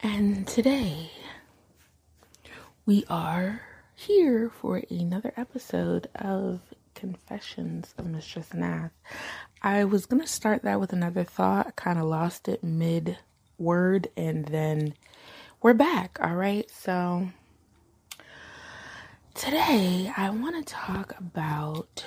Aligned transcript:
And 0.00 0.46
today 0.46 1.10
we 2.84 3.04
are 3.08 3.62
here 3.94 4.50
for 4.50 4.82
another 4.90 5.32
episode 5.38 6.08
of 6.14 6.60
Confessions 6.94 7.94
of 7.96 8.06
Mistress 8.06 8.52
Nath. 8.52 8.92
I 9.62 9.84
was 9.84 10.04
going 10.04 10.20
to 10.20 10.28
start 10.28 10.62
that 10.64 10.80
with 10.80 10.92
another 10.92 11.24
thought, 11.24 11.76
kind 11.76 11.98
of 11.98 12.04
lost 12.04 12.46
it 12.46 12.62
mid 12.62 13.16
word, 13.58 14.08
and 14.18 14.44
then 14.44 14.92
we're 15.62 15.72
back. 15.72 16.18
All 16.20 16.34
right. 16.36 16.70
So 16.70 17.28
today 19.34 20.12
I 20.14 20.28
want 20.28 20.64
to 20.66 20.74
talk 20.74 21.18
about 21.18 22.04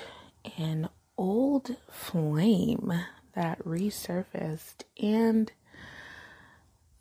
an 0.56 0.88
old 1.18 1.76
flame 1.90 2.92
that 3.34 3.58
resurfaced 3.64 4.84
and 5.02 5.50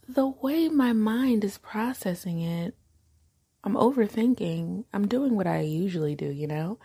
the 0.09 0.27
way 0.27 0.67
my 0.69 0.91
mind 0.91 1.43
is 1.43 1.59
processing 1.59 2.41
it, 2.41 2.73
I'm 3.63 3.75
overthinking. 3.75 4.85
I'm 4.91 5.07
doing 5.07 5.35
what 5.35 5.45
I 5.45 5.61
usually 5.61 6.15
do, 6.15 6.25
you 6.25 6.47
know? 6.47 6.79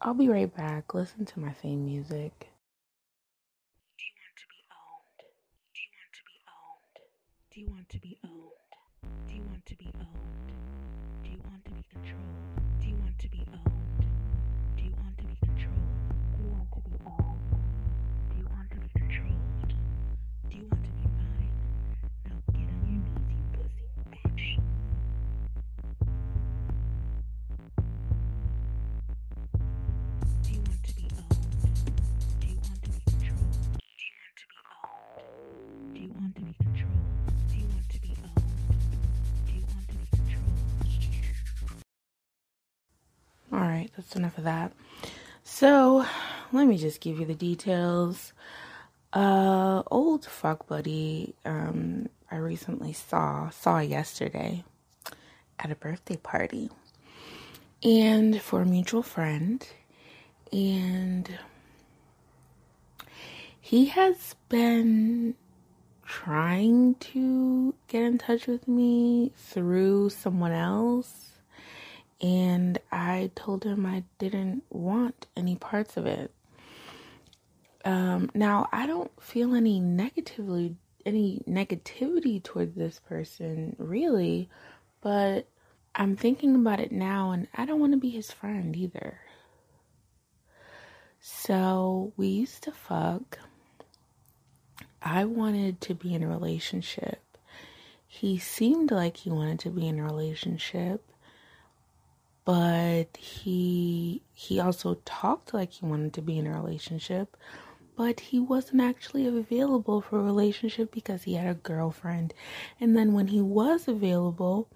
I'll 0.00 0.14
be 0.14 0.28
right 0.28 0.54
back. 0.54 0.94
Listen 0.94 1.26
to 1.26 1.40
my 1.40 1.50
theme 1.50 1.84
music. 1.84 2.48
Do 3.98 4.04
you 4.06 4.16
want 4.16 4.36
to 4.38 4.46
be 4.48 4.64
owned? 4.72 5.20
Do 5.74 5.80
you 5.82 5.90
want 5.98 6.14
to 6.14 6.24
be 6.24 6.38
owned? 6.48 6.96
Do 7.50 7.60
you 7.60 7.68
want 7.68 7.88
to 7.90 8.00
be 8.00 8.18
owned? 8.24 9.28
Do 9.28 9.34
you 9.34 9.42
want 9.42 9.66
to 9.66 9.76
be 9.76 9.92
owned? 10.00 10.35
All 43.52 43.60
right, 43.60 43.88
that's 43.96 44.14
enough 44.16 44.36
of 44.36 44.44
that. 44.44 44.72
So, 45.42 46.04
let 46.52 46.66
me 46.66 46.76
just 46.76 47.00
give 47.00 47.18
you 47.18 47.24
the 47.24 47.34
details. 47.34 48.32
Uh, 49.12 49.82
old 49.90 50.26
fuck 50.26 50.66
buddy, 50.66 51.34
um, 51.44 52.08
I 52.30 52.36
recently 52.36 52.92
saw 52.92 53.48
saw 53.50 53.78
yesterday 53.78 54.64
at 55.58 55.70
a 55.70 55.74
birthday 55.74 56.16
party, 56.16 56.68
and 57.82 58.42
for 58.42 58.60
a 58.60 58.66
mutual 58.66 59.02
friend, 59.02 59.66
and 60.52 61.38
he 63.58 63.86
has 63.86 64.34
been 64.50 65.34
trying 66.06 66.94
to 66.96 67.74
get 67.88 68.02
in 68.02 68.18
touch 68.18 68.46
with 68.46 68.66
me 68.68 69.32
through 69.36 70.10
someone 70.10 70.52
else 70.52 71.32
and 72.20 72.78
I 72.90 73.30
told 73.34 73.64
him 73.64 73.84
I 73.84 74.04
didn't 74.18 74.62
want 74.70 75.26
any 75.36 75.56
parts 75.56 75.96
of 75.96 76.06
it. 76.06 76.32
Um, 77.84 78.30
now 78.34 78.68
I 78.72 78.86
don't 78.86 79.10
feel 79.22 79.54
any 79.54 79.80
negatively 79.80 80.76
any 81.04 81.40
negativity 81.46 82.42
toward 82.42 82.74
this 82.74 82.98
person 82.98 83.76
really, 83.78 84.48
but 85.00 85.46
I'm 85.94 86.16
thinking 86.16 86.56
about 86.56 86.80
it 86.80 86.90
now 86.90 87.30
and 87.30 87.46
I 87.54 87.64
don't 87.64 87.80
want 87.80 87.92
to 87.92 87.98
be 87.98 88.10
his 88.10 88.32
friend 88.32 88.74
either. 88.76 89.20
So 91.20 92.12
we 92.16 92.28
used 92.28 92.64
to 92.64 92.72
fuck. 92.72 93.38
I 95.02 95.24
wanted 95.24 95.80
to 95.82 95.94
be 95.94 96.14
in 96.14 96.22
a 96.22 96.28
relationship. 96.28 97.20
He 98.06 98.38
seemed 98.38 98.90
like 98.90 99.18
he 99.18 99.30
wanted 99.30 99.58
to 99.60 99.70
be 99.70 99.86
in 99.86 99.98
a 99.98 100.04
relationship, 100.04 101.04
but 102.44 103.16
he 103.16 104.22
he 104.32 104.60
also 104.60 104.98
talked 105.04 105.52
like 105.52 105.72
he 105.72 105.86
wanted 105.86 106.14
to 106.14 106.22
be 106.22 106.38
in 106.38 106.46
a 106.46 106.54
relationship, 106.54 107.36
but 107.96 108.20
he 108.20 108.38
wasn't 108.38 108.80
actually 108.82 109.26
available 109.26 110.00
for 110.00 110.18
a 110.18 110.22
relationship 110.22 110.92
because 110.92 111.24
he 111.24 111.34
had 111.34 111.48
a 111.48 111.54
girlfriend. 111.54 112.32
And 112.80 112.96
then 112.96 113.12
when 113.12 113.28
he 113.28 113.40
was 113.40 113.88
available, 113.88 114.68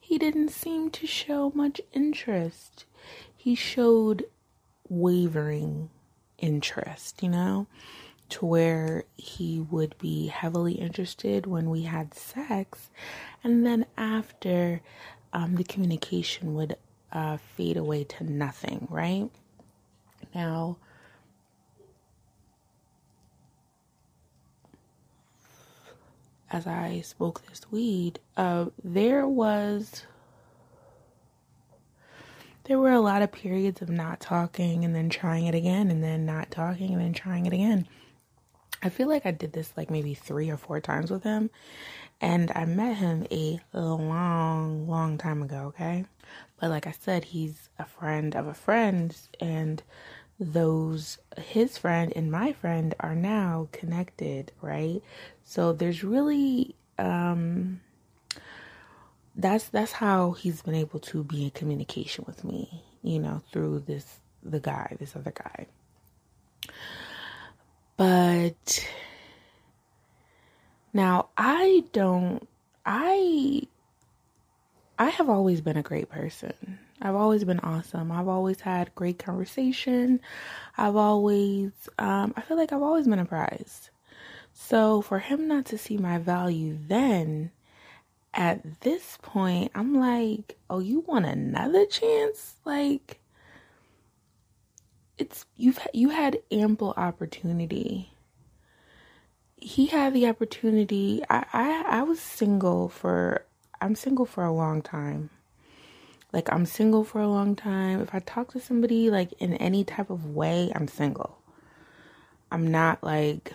he 0.00 0.18
didn't 0.18 0.50
seem 0.50 0.90
to 0.90 1.06
show 1.06 1.52
much 1.54 1.80
interest. 1.92 2.84
He 3.36 3.54
showed 3.54 4.24
wavering 4.88 5.90
interest, 6.38 7.22
you 7.22 7.28
know, 7.28 7.66
to 8.30 8.46
where 8.46 9.04
he 9.16 9.60
would 9.60 9.96
be 9.98 10.26
heavily 10.26 10.74
interested 10.74 11.46
when 11.46 11.70
we 11.70 11.82
had 11.82 12.14
sex, 12.14 12.90
and 13.42 13.64
then 13.64 13.86
after, 13.96 14.80
um, 15.32 15.56
the 15.56 15.64
communication 15.64 16.54
would 16.54 16.76
uh, 17.12 17.38
fade 17.56 17.76
away 17.76 18.04
to 18.04 18.24
nothing, 18.24 18.86
right? 18.90 19.30
Now, 20.34 20.76
as 26.50 26.66
I 26.66 27.00
spoke 27.00 27.46
this 27.46 27.62
weed, 27.70 28.20
uh, 28.36 28.66
there 28.82 29.26
was 29.26 30.04
there 32.64 32.78
were 32.78 32.92
a 32.92 33.00
lot 33.00 33.22
of 33.22 33.32
periods 33.32 33.80
of 33.80 33.88
not 33.88 34.20
talking 34.20 34.84
and 34.84 34.94
then 34.94 35.08
trying 35.08 35.46
it 35.46 35.54
again 35.54 35.90
and 35.90 36.04
then 36.04 36.26
not 36.26 36.50
talking 36.50 36.92
and 36.92 37.00
then 37.00 37.14
trying 37.14 37.46
it 37.46 37.52
again. 37.54 37.88
I 38.82 38.88
feel 38.88 39.08
like 39.08 39.26
I 39.26 39.30
did 39.32 39.52
this 39.52 39.72
like 39.76 39.90
maybe 39.90 40.14
three 40.14 40.50
or 40.50 40.56
four 40.56 40.80
times 40.80 41.10
with 41.10 41.24
him, 41.24 41.50
and 42.20 42.52
I 42.54 42.64
met 42.64 42.96
him 42.96 43.26
a 43.30 43.60
long, 43.72 44.88
long 44.88 45.18
time 45.18 45.42
ago, 45.42 45.66
okay? 45.68 46.04
But 46.60 46.70
like 46.70 46.86
I 46.86 46.92
said, 46.92 47.24
he's 47.24 47.68
a 47.78 47.84
friend 47.84 48.34
of 48.36 48.46
a 48.46 48.54
friend, 48.54 49.16
and 49.40 49.82
those, 50.38 51.18
his 51.36 51.78
friend 51.78 52.12
and 52.14 52.30
my 52.30 52.52
friend, 52.52 52.94
are 53.00 53.14
now 53.14 53.68
connected, 53.72 54.52
right? 54.60 55.02
So 55.44 55.72
there's 55.72 56.04
really, 56.04 56.76
um, 56.98 57.80
that's 59.34 59.68
that's 59.68 59.92
how 59.92 60.32
he's 60.32 60.62
been 60.62 60.74
able 60.74 60.98
to 61.00 61.22
be 61.22 61.44
in 61.44 61.50
communication 61.50 62.24
with 62.26 62.44
me, 62.44 62.82
you 63.02 63.18
know, 63.20 63.42
through 63.52 63.80
this 63.86 64.20
the 64.42 64.60
guy, 64.60 64.96
this 64.98 65.14
other 65.16 65.32
guy. 65.32 65.66
But 67.98 68.88
now 70.92 71.28
I 71.36 71.84
don't 71.92 72.48
I 72.86 73.62
I 74.98 75.10
have 75.10 75.28
always 75.28 75.60
been 75.60 75.76
a 75.76 75.82
great 75.82 76.08
person. 76.08 76.78
I've 77.02 77.14
always 77.14 77.44
been 77.44 77.60
awesome. 77.60 78.10
I've 78.12 78.28
always 78.28 78.60
had 78.60 78.94
great 78.94 79.18
conversation. 79.18 80.20
I've 80.76 80.96
always 80.96 81.72
um 81.98 82.34
I 82.36 82.42
feel 82.42 82.56
like 82.56 82.72
I've 82.72 82.82
always 82.82 83.08
been 83.08 83.18
a 83.18 83.24
prize. 83.24 83.90
So 84.52 85.02
for 85.02 85.20
him 85.20 85.48
not 85.48 85.66
to 85.66 85.78
see 85.78 85.98
my 85.98 86.18
value 86.18 86.78
then 86.88 87.52
at 88.34 88.82
this 88.82 89.18
point, 89.22 89.72
I'm 89.74 89.94
like, 89.94 90.58
"Oh, 90.70 90.80
you 90.80 91.00
want 91.00 91.26
another 91.26 91.86
chance?" 91.86 92.56
Like 92.64 93.17
it's 95.18 95.44
you've 95.56 95.78
you 95.92 96.10
had 96.10 96.38
ample 96.50 96.94
opportunity. 96.96 98.12
He 99.56 99.86
had 99.86 100.14
the 100.14 100.26
opportunity. 100.28 101.22
I 101.28 101.44
I 101.52 101.84
I 101.98 102.02
was 102.02 102.20
single 102.20 102.88
for 102.88 103.44
I'm 103.80 103.94
single 103.94 104.26
for 104.26 104.44
a 104.44 104.52
long 104.52 104.82
time. 104.82 105.30
Like 106.32 106.52
I'm 106.52 106.66
single 106.66 107.04
for 107.04 107.20
a 107.20 107.28
long 107.28 107.56
time. 107.56 108.00
If 108.00 108.14
I 108.14 108.20
talk 108.20 108.52
to 108.52 108.60
somebody 108.60 109.10
like 109.10 109.32
in 109.38 109.54
any 109.54 109.84
type 109.84 110.10
of 110.10 110.34
way, 110.34 110.70
I'm 110.74 110.88
single. 110.88 111.38
I'm 112.50 112.70
not 112.70 113.02
like 113.02 113.52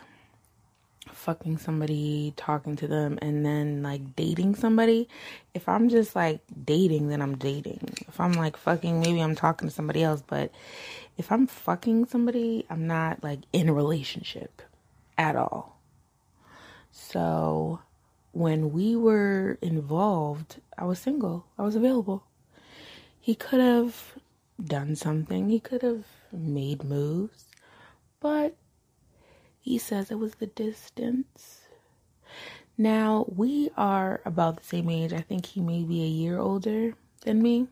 fucking 1.23 1.57
somebody, 1.57 2.33
talking 2.35 2.75
to 2.75 2.87
them, 2.87 3.17
and 3.21 3.45
then 3.45 3.81
like 3.81 4.15
dating 4.15 4.55
somebody. 4.55 5.07
If 5.53 5.69
I'm 5.69 5.89
just 5.89 6.15
like 6.15 6.41
dating, 6.65 7.07
then 7.07 7.21
I'm 7.21 7.37
dating. 7.37 7.93
If 8.07 8.19
I'm 8.19 8.33
like 8.33 8.57
fucking, 8.57 8.99
maybe 8.99 9.21
I'm 9.21 9.35
talking 9.35 9.69
to 9.69 9.73
somebody 9.73 10.03
else. 10.03 10.21
But 10.25 10.51
if 11.17 11.31
I'm 11.31 11.47
fucking 11.47 12.07
somebody, 12.07 12.65
I'm 12.69 12.87
not 12.87 13.23
like 13.23 13.39
in 13.53 13.69
a 13.69 13.73
relationship 13.73 14.61
at 15.17 15.35
all. 15.35 15.79
So 16.91 17.79
when 18.33 18.73
we 18.73 18.95
were 18.95 19.57
involved, 19.61 20.59
I 20.77 20.85
was 20.85 20.99
single, 20.99 21.45
I 21.57 21.61
was 21.63 21.75
available. 21.75 22.23
He 23.19 23.35
could 23.35 23.61
have 23.61 24.13
done 24.63 24.95
something, 24.95 25.49
he 25.49 25.59
could 25.59 25.81
have 25.81 26.03
made 26.31 26.83
moves, 26.83 27.45
but 28.19 28.55
he 29.63 29.77
says 29.77 30.11
it 30.11 30.19
was 30.19 30.35
the 30.35 30.47
distance. 30.47 31.61
Now, 32.77 33.25
we 33.33 33.69
are 33.77 34.19
about 34.25 34.57
the 34.57 34.63
same 34.63 34.89
age. 34.89 35.13
I 35.13 35.21
think 35.21 35.45
he 35.45 35.61
may 35.61 35.83
be 35.83 36.03
a 36.03 36.07
year 36.07 36.37
older 36.37 36.95
than 37.21 37.41
me. 37.41 37.67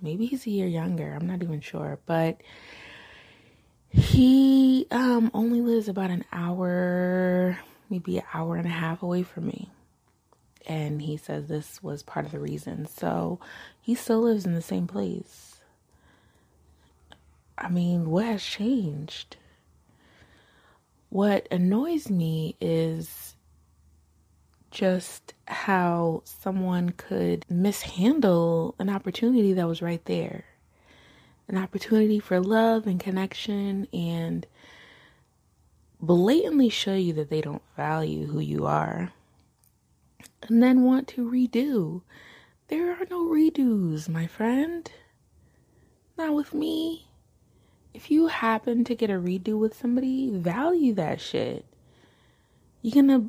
Maybe 0.00 0.26
he's 0.26 0.46
a 0.46 0.50
year 0.50 0.68
younger. 0.68 1.12
I'm 1.12 1.26
not 1.26 1.42
even 1.42 1.60
sure. 1.60 1.98
But 2.06 2.40
he 3.90 4.86
um, 4.92 5.32
only 5.34 5.60
lives 5.60 5.88
about 5.88 6.10
an 6.10 6.24
hour, 6.32 7.58
maybe 7.90 8.18
an 8.18 8.24
hour 8.32 8.54
and 8.54 8.66
a 8.66 8.70
half 8.70 9.02
away 9.02 9.24
from 9.24 9.48
me. 9.48 9.68
And 10.68 11.02
he 11.02 11.16
says 11.16 11.48
this 11.48 11.82
was 11.82 12.04
part 12.04 12.24
of 12.24 12.30
the 12.30 12.38
reason. 12.38 12.86
So 12.86 13.40
he 13.80 13.96
still 13.96 14.20
lives 14.20 14.46
in 14.46 14.54
the 14.54 14.62
same 14.62 14.86
place. 14.86 15.56
I 17.58 17.68
mean, 17.68 18.10
what 18.10 18.26
has 18.26 18.44
changed? 18.44 19.38
What 21.12 21.46
annoys 21.50 22.08
me 22.08 22.56
is 22.58 23.34
just 24.70 25.34
how 25.46 26.22
someone 26.24 26.94
could 26.96 27.44
mishandle 27.50 28.74
an 28.78 28.88
opportunity 28.88 29.52
that 29.52 29.68
was 29.68 29.82
right 29.82 30.02
there. 30.06 30.46
An 31.48 31.58
opportunity 31.58 32.18
for 32.18 32.40
love 32.40 32.86
and 32.86 32.98
connection 32.98 33.88
and 33.92 34.46
blatantly 36.00 36.70
show 36.70 36.94
you 36.94 37.12
that 37.12 37.28
they 37.28 37.42
don't 37.42 37.60
value 37.76 38.28
who 38.28 38.40
you 38.40 38.64
are 38.64 39.12
and 40.48 40.62
then 40.62 40.82
want 40.82 41.08
to 41.08 41.30
redo. 41.30 42.00
There 42.68 42.90
are 42.90 43.06
no 43.10 43.26
redos, 43.26 44.08
my 44.08 44.26
friend. 44.26 44.90
Not 46.16 46.32
with 46.32 46.54
me. 46.54 47.06
If 47.94 48.10
you 48.10 48.28
happen 48.28 48.84
to 48.84 48.94
get 48.94 49.10
a 49.10 49.14
redo 49.14 49.58
with 49.58 49.76
somebody, 49.76 50.30
value 50.30 50.94
that 50.94 51.20
shit. 51.20 51.66
You're 52.80 52.94
gonna 52.94 53.28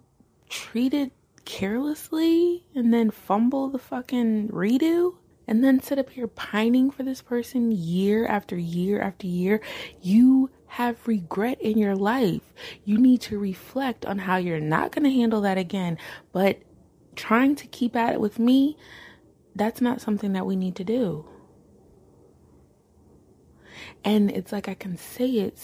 treat 0.49 0.93
it 0.93 1.11
carelessly 1.45 2.65
and 2.73 2.93
then 2.93 3.11
fumble 3.11 3.69
the 3.69 3.79
fucking 3.79 4.49
redo? 4.49 5.15
And 5.45 5.61
then 5.61 5.81
sit 5.81 5.99
up 5.99 6.09
here 6.11 6.27
pining 6.27 6.89
for 6.89 7.03
this 7.03 7.21
person 7.21 7.71
year 7.71 8.25
after 8.25 8.57
year 8.57 9.01
after 9.01 9.27
year. 9.27 9.59
You 10.01 10.49
have 10.67 11.05
regret 11.07 11.61
in 11.61 11.77
your 11.77 11.95
life. 11.95 12.53
You 12.85 12.97
need 12.97 13.19
to 13.21 13.37
reflect 13.37 14.05
on 14.05 14.19
how 14.19 14.37
you're 14.37 14.61
not 14.61 14.93
to 14.93 15.09
handle 15.09 15.41
that 15.41 15.57
again. 15.57 15.97
But 16.31 16.61
trying 17.15 17.55
to 17.57 17.67
keep 17.67 17.95
at 17.95 18.13
it 18.13 18.21
with 18.21 18.39
me, 18.39 18.77
that's 19.53 19.81
not 19.81 20.01
something 20.01 20.31
that 20.33 20.45
we 20.45 20.55
need 20.55 20.77
to 20.77 20.83
do. 20.85 21.27
And 24.03 24.31
it's 24.31 24.51
like 24.51 24.67
I 24.67 24.73
can 24.73 24.97
say 24.97 25.29
it 25.29 25.59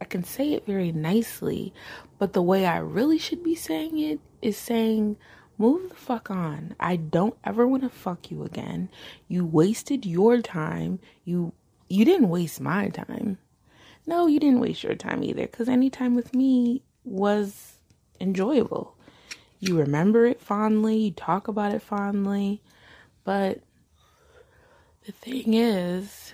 I 0.00 0.06
can 0.06 0.24
say 0.24 0.54
it 0.54 0.64
very 0.64 0.92
nicely, 0.92 1.74
but 2.18 2.32
the 2.32 2.42
way 2.42 2.64
I 2.64 2.78
really 2.78 3.18
should 3.18 3.42
be 3.42 3.54
saying 3.54 3.98
it 3.98 4.18
is 4.40 4.56
saying 4.56 5.16
move 5.58 5.90
the 5.90 5.94
fuck 5.94 6.30
on. 6.30 6.74
I 6.80 6.96
don't 6.96 7.36
ever 7.44 7.68
want 7.68 7.82
to 7.82 7.90
fuck 7.90 8.30
you 8.30 8.44
again. 8.44 8.88
You 9.28 9.44
wasted 9.44 10.06
your 10.06 10.40
time. 10.40 11.00
You 11.24 11.52
you 11.88 12.04
didn't 12.04 12.30
waste 12.30 12.60
my 12.60 12.88
time. 12.88 13.38
No, 14.06 14.26
you 14.26 14.40
didn't 14.40 14.60
waste 14.60 14.82
your 14.82 14.94
time 14.94 15.22
either 15.22 15.46
cuz 15.46 15.68
any 15.68 15.90
time 15.90 16.14
with 16.14 16.34
me 16.34 16.82
was 17.04 17.74
enjoyable. 18.20 18.96
You 19.58 19.78
remember 19.78 20.24
it 20.24 20.40
fondly, 20.40 20.96
you 20.96 21.10
talk 21.10 21.48
about 21.48 21.74
it 21.74 21.82
fondly, 21.82 22.62
but 23.24 23.60
the 25.04 25.12
thing 25.12 25.52
is 25.52 26.32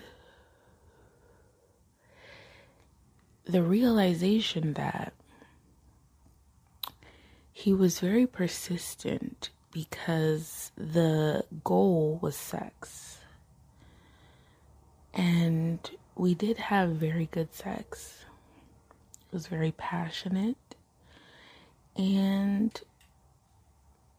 the 3.46 3.62
realization 3.62 4.74
that 4.74 5.12
he 7.52 7.72
was 7.72 8.00
very 8.00 8.26
persistent 8.26 9.50
because 9.72 10.72
the 10.76 11.44
goal 11.64 12.18
was 12.20 12.36
sex. 12.36 13.18
And 15.14 15.78
we 16.16 16.34
did 16.34 16.58
have 16.58 16.90
very 16.90 17.28
good 17.30 17.54
sex. 17.54 18.24
It 19.30 19.34
was 19.34 19.46
very 19.46 19.72
passionate. 19.72 20.56
And, 21.96 22.78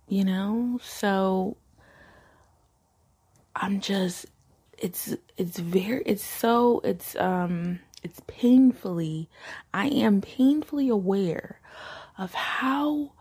you 0.08 0.24
know, 0.24 0.80
so 0.82 1.58
I'm 3.56 3.82
just, 3.82 4.26
it's, 4.78 5.16
it's 5.38 5.60
very, 5.60 6.02
it's 6.06 6.24
so, 6.24 6.82
it's, 6.84 7.16
um, 7.18 7.80
it's 8.08 8.22
painfully, 8.26 9.28
I 9.74 9.88
am 9.88 10.22
painfully 10.22 10.88
aware 10.88 11.60
of 12.18 12.34
how 12.34 13.12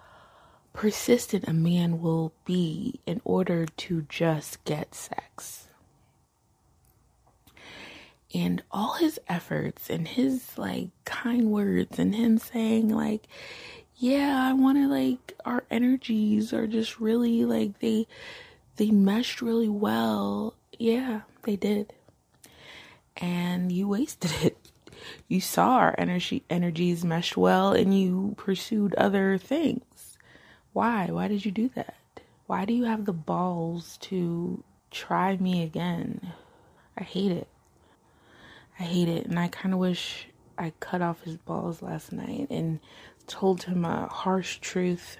persistent 0.72 1.48
a 1.48 1.52
man 1.52 2.00
will 2.00 2.32
be 2.44 3.00
in 3.04 3.20
order 3.24 3.66
to 3.66 4.06
just 4.08 4.62
get 4.62 4.94
sex. 4.94 5.66
And 8.32 8.62
all 8.70 8.94
his 8.94 9.18
efforts 9.26 9.90
and 9.90 10.06
his 10.06 10.56
like 10.56 10.90
kind 11.04 11.50
words 11.50 11.98
and 11.98 12.14
him 12.14 12.38
saying 12.38 12.88
like, 12.90 13.26
yeah, 13.96 14.40
I 14.40 14.52
want 14.52 14.78
to 14.78 14.86
like 14.86 15.34
our 15.44 15.64
energies 15.68 16.52
are 16.52 16.68
just 16.68 17.00
really 17.00 17.44
like 17.44 17.80
they 17.80 18.06
they 18.76 18.92
meshed 18.92 19.42
really 19.42 19.68
well. 19.68 20.54
Yeah, 20.78 21.22
they 21.42 21.56
did. 21.56 21.92
And 23.16 23.72
you 23.72 23.88
wasted 23.88 24.32
it 24.42 24.65
you 25.28 25.40
saw 25.40 25.76
our 25.76 25.94
energy 25.98 26.44
energies 26.48 27.04
meshed 27.04 27.36
well 27.36 27.72
and 27.72 27.98
you 27.98 28.34
pursued 28.36 28.94
other 28.94 29.38
things. 29.38 30.18
Why? 30.72 31.06
Why 31.10 31.28
did 31.28 31.44
you 31.44 31.50
do 31.50 31.70
that? 31.74 31.96
Why 32.46 32.64
do 32.64 32.72
you 32.72 32.84
have 32.84 33.04
the 33.04 33.12
balls 33.12 33.98
to 34.02 34.62
try 34.90 35.36
me 35.36 35.62
again? 35.62 36.32
I 36.96 37.02
hate 37.02 37.32
it. 37.32 37.48
I 38.78 38.84
hate 38.84 39.08
it 39.08 39.26
and 39.26 39.38
I 39.38 39.48
kind 39.48 39.74
of 39.74 39.80
wish 39.80 40.28
I 40.58 40.72
cut 40.80 41.02
off 41.02 41.22
his 41.22 41.36
balls 41.36 41.82
last 41.82 42.12
night 42.12 42.48
and 42.50 42.80
told 43.26 43.64
him 43.64 43.84
a 43.84 44.06
harsh 44.06 44.58
truth. 44.58 45.18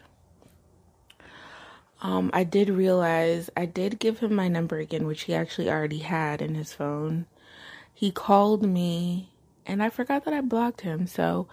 Um, 2.03 2.31
I 2.33 2.45
did 2.45 2.69
realize 2.69 3.51
I 3.57 3.67
did 3.67 3.99
give 3.99 4.19
him 4.19 4.35
my 4.35 4.49
number 4.49 4.79
again, 4.79 5.07
which 5.07 5.23
he 5.23 5.35
actually 5.35 5.71
already 5.71 5.99
had 5.99 6.43
in 6.43 6.55
his 6.55 6.73
phone. 6.73 7.27
He 7.93 8.11
called 8.11 8.63
me 8.63 9.31
and 9.67 9.83
I 9.83 9.91
forgot 9.91 10.25
that 10.25 10.35
I 10.35 10.41
blocked 10.41 10.83
him. 10.83 11.07
So 11.07 11.49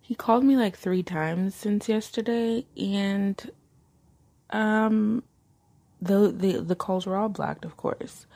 he 0.00 0.14
called 0.14 0.44
me 0.44 0.56
like 0.56 0.76
three 0.76 1.02
times 1.02 1.54
since 1.54 1.88
yesterday, 1.88 2.66
and 2.76 3.50
um, 4.50 5.22
the 6.00 6.32
the 6.32 6.60
the 6.60 6.74
calls 6.74 7.06
were 7.06 7.16
all 7.16 7.28
blocked, 7.28 7.64
of 7.64 7.76
course. 7.76 8.26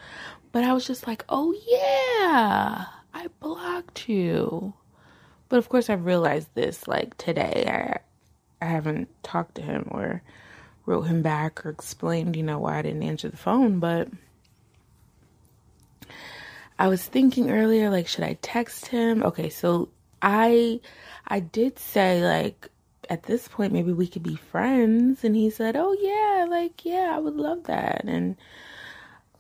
But 0.53 0.65
I 0.65 0.73
was 0.73 0.87
just 0.87 1.07
like, 1.07 1.25
oh 1.29 1.53
yeah, 1.69 2.85
I 3.13 3.27
blocked 3.41 4.09
you. 4.09 4.75
But 5.49 5.59
of 5.59 5.69
course, 5.69 5.91
I've 5.91 6.05
realized 6.05 6.49
this 6.55 6.87
like 6.87 7.17
today. 7.17 7.65
I 7.69 8.65
I 8.65 8.69
haven't 8.69 9.09
talked 9.23 9.57
to 9.57 9.63
him 9.63 9.89
or 9.91 10.23
wrote 10.87 11.03
him 11.03 11.23
back 11.23 11.65
or 11.65 11.71
explained, 11.71 12.37
you 12.37 12.43
know, 12.43 12.59
why 12.59 12.79
I 12.79 12.83
didn't 12.83 13.03
answer 13.03 13.29
the 13.29 13.37
phone, 13.37 13.79
but 13.79 14.09
I 16.79 16.89
was 16.89 17.05
thinking 17.05 17.51
earlier, 17.51 17.91
like, 17.91 18.09
should 18.09 18.25
I 18.25 18.39
text 18.43 18.87
him? 18.87 19.23
Okay, 19.23 19.49
so 19.51 19.91
I 20.23 20.81
I 21.27 21.41
did 21.41 21.79
say 21.79 22.25
like 22.25 22.69
at 23.11 23.25
this 23.25 23.49
point 23.49 23.73
maybe 23.73 23.93
we 23.93 24.07
could 24.09 24.23
be 24.23 24.37
friends 24.37 25.25
and 25.25 25.37
he 25.37 25.51
said, 25.51 25.77
"Oh 25.77 25.93
yeah, 26.01 26.47
like 26.49 26.85
yeah, 26.85 27.13
I 27.15 27.19
would 27.19 27.37
love 27.37 27.65
that." 27.65 28.05
And 28.07 28.37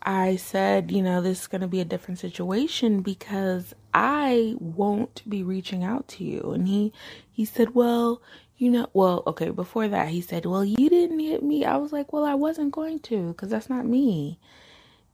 I 0.03 0.37
said, 0.37 0.91
you 0.93 1.03
know, 1.03 1.23
this 1.23 1.43
is 1.43 1.47
going 1.47 1.62
to 1.62 1.69
be 1.69 1.81
a 1.81 1.85
different 1.85 2.21
situation 2.21 3.00
because 3.00 3.75
I 3.95 4.55
won't 4.59 5.29
be 5.29 5.43
reaching 5.43 5.83
out 5.85 6.09
to 6.09 6.25
you. 6.25 6.53
And 6.53 6.69
he 6.69 6.93
he 7.33 7.45
said, 7.47 7.75
"Well, 7.75 8.23
you 8.59 8.71
know, 8.71 8.88
well, 8.93 9.23
okay, 9.26 9.50
before 9.50 9.88
that 9.88 10.09
he 10.09 10.21
said, 10.21 10.47
"Well, 10.47 10.64
you 10.64 10.88
didn't 10.91 11.21
hit 11.21 11.43
me." 11.43 11.64
I 11.64 11.76
was 11.79 11.93
like, 11.93 12.12
"Well, 12.12 12.25
I 12.25 12.35
wasn't 12.35 12.73
going 12.73 13.00
to 13.00 13.35
cuz 13.35 13.50
that's 13.50 13.71
not 13.71 13.87
me." 13.87 14.38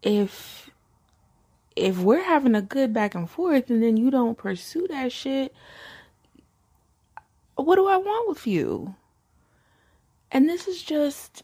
If 0.03 0.71
if 1.77 1.99
we're 1.99 2.23
having 2.23 2.55
a 2.55 2.62
good 2.62 2.93
back 2.93 3.15
and 3.15 3.29
forth 3.29 3.71
and 3.71 3.83
then 3.83 3.97
you 3.97 4.11
don't 4.11 4.37
pursue 4.37 4.87
that 4.89 5.12
shit, 5.12 5.55
what 7.55 7.77
do 7.77 7.87
I 7.87 7.97
want 7.97 8.29
with 8.29 8.47
you? 8.47 8.95
And 10.33 10.49
this 10.49 10.69
is 10.69 10.83
just 10.83 11.43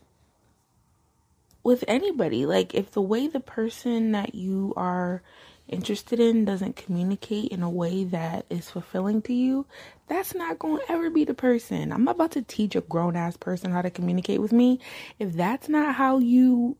with 1.62 1.84
anybody. 1.88 2.46
Like, 2.46 2.74
if 2.74 2.92
the 2.92 3.02
way 3.02 3.26
the 3.26 3.40
person 3.40 4.12
that 4.12 4.34
you 4.34 4.72
are 4.76 5.22
interested 5.68 6.20
in 6.20 6.44
doesn't 6.44 6.76
communicate 6.76 7.50
in 7.50 7.62
a 7.62 7.70
way 7.70 8.04
that 8.04 8.46
is 8.48 8.70
fulfilling 8.70 9.20
to 9.22 9.32
you, 9.32 9.66
that's 10.06 10.34
not 10.34 10.58
going 10.58 10.78
to 10.78 10.92
ever 10.92 11.10
be 11.10 11.24
the 11.24 11.34
person. 11.34 11.92
I'm 11.92 12.06
about 12.06 12.30
to 12.32 12.42
teach 12.42 12.76
a 12.76 12.80
grown 12.82 13.16
ass 13.16 13.36
person 13.36 13.72
how 13.72 13.82
to 13.82 13.90
communicate 13.90 14.40
with 14.40 14.52
me. 14.52 14.78
If 15.18 15.32
that's 15.32 15.68
not 15.68 15.96
how 15.96 16.18
you 16.18 16.76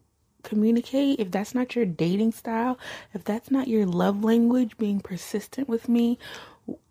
communicate, 0.47 1.21
if 1.21 1.31
that's 1.31 1.55
not 1.55 1.77
your 1.77 1.85
dating 1.85 2.33
style, 2.33 2.79
if 3.13 3.25
that's 3.25 3.51
not 3.51 3.69
your 3.69 3.85
love 3.85 4.25
language, 4.25 4.79
being 4.79 5.01
persistent 5.01 5.69
with 5.69 5.89
me, 5.89 6.19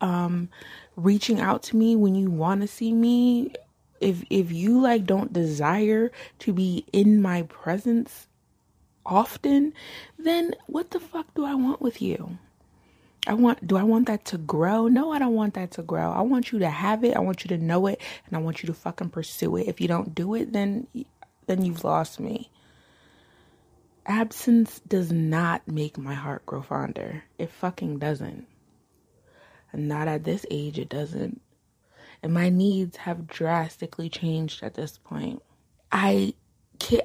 um, 0.00 0.48
reaching 0.96 1.40
out 1.40 1.62
to 1.64 1.76
me 1.76 1.96
when 1.96 2.14
you 2.14 2.30
want 2.30 2.60
to 2.60 2.68
see 2.68 2.92
me, 2.92 3.52
if 4.00 4.22
if 4.30 4.52
you 4.52 4.80
like 4.80 5.06
don't 5.06 5.32
desire 5.32 6.12
to 6.40 6.52
be 6.52 6.84
in 6.92 7.20
my 7.20 7.42
presence 7.42 8.28
often, 9.04 9.72
then 10.18 10.54
what 10.66 10.90
the 10.90 11.00
fuck 11.00 11.32
do 11.34 11.44
I 11.44 11.54
want 11.54 11.80
with 11.80 12.02
you? 12.02 12.38
I 13.26 13.34
want 13.34 13.66
do 13.66 13.76
I 13.76 13.82
want 13.82 14.06
that 14.06 14.24
to 14.26 14.38
grow? 14.38 14.86
No, 14.86 15.12
I 15.12 15.18
don't 15.18 15.34
want 15.34 15.54
that 15.54 15.72
to 15.72 15.82
grow. 15.82 16.12
I 16.12 16.20
want 16.20 16.52
you 16.52 16.58
to 16.60 16.70
have 16.70 17.02
it. 17.04 17.16
I 17.16 17.20
want 17.20 17.44
you 17.44 17.48
to 17.48 17.58
know 17.58 17.86
it 17.86 18.00
and 18.26 18.36
I 18.36 18.40
want 18.40 18.62
you 18.62 18.66
to 18.68 18.74
fucking 18.74 19.10
pursue 19.10 19.56
it. 19.56 19.66
If 19.66 19.80
you 19.80 19.88
don't 19.88 20.14
do 20.14 20.34
it, 20.34 20.52
then 20.52 20.86
then 21.46 21.64
you've 21.64 21.84
lost 21.84 22.20
me. 22.20 22.50
Absence 24.06 24.80
does 24.86 25.10
not 25.12 25.66
make 25.66 25.98
my 25.98 26.14
heart 26.14 26.46
grow 26.46 26.62
fonder. 26.62 27.24
It 27.38 27.50
fucking 27.50 27.98
doesn't. 27.98 28.46
Not 29.72 30.08
at 30.08 30.24
this 30.24 30.46
age 30.50 30.78
it 30.78 30.88
doesn't. 30.88 31.42
And 32.22 32.32
my 32.32 32.48
needs 32.48 32.96
have 32.98 33.26
drastically 33.26 34.08
changed 34.08 34.62
at 34.62 34.74
this 34.74 34.98
point. 34.98 35.42
I 35.92 36.34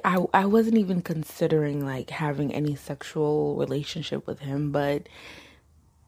I 0.04 0.24
I 0.32 0.46
wasn't 0.46 0.78
even 0.78 1.02
considering 1.02 1.84
like 1.84 2.10
having 2.10 2.54
any 2.54 2.76
sexual 2.76 3.56
relationship 3.56 4.26
with 4.26 4.38
him, 4.40 4.70
but 4.70 5.08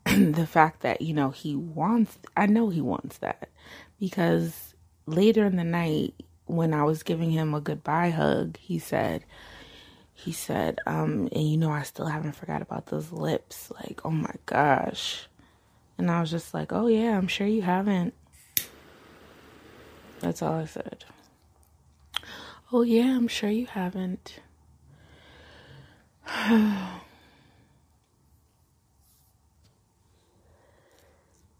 the 0.16 0.46
fact 0.46 0.82
that 0.82 1.00
you 1.00 1.14
know 1.14 1.30
he 1.30 1.56
wants 1.56 2.18
i 2.36 2.44
know 2.44 2.68
he 2.68 2.80
wants 2.80 3.18
that 3.18 3.48
because 3.98 4.74
later 5.06 5.46
in 5.46 5.56
the 5.56 5.64
night 5.64 6.12
when 6.44 6.74
i 6.74 6.82
was 6.82 7.02
giving 7.02 7.30
him 7.30 7.54
a 7.54 7.60
goodbye 7.60 8.10
hug 8.10 8.58
he 8.58 8.78
said 8.78 9.24
he 10.14 10.32
said 10.32 10.78
um 10.86 11.28
and 11.32 11.50
you 11.50 11.56
know 11.56 11.70
i 11.70 11.82
still 11.82 12.06
haven't 12.06 12.36
forgot 12.36 12.62
about 12.62 12.86
those 12.86 13.12
lips. 13.12 13.70
Like 13.70 14.00
oh 14.04 14.10
my 14.10 14.34
gosh. 14.46 15.26
And 15.98 16.10
i 16.10 16.20
was 16.20 16.30
just 16.30 16.54
like 16.54 16.72
oh 16.72 16.86
yeah 16.86 17.16
i'm 17.16 17.28
sure 17.28 17.46
you 17.46 17.62
haven't. 17.62 18.14
That's 20.20 20.40
all 20.42 20.54
i 20.54 20.64
said. 20.66 21.04
Oh 22.72 22.82
yeah 22.82 23.16
i'm 23.16 23.28
sure 23.28 23.50
you 23.50 23.66
haven't. 23.66 24.40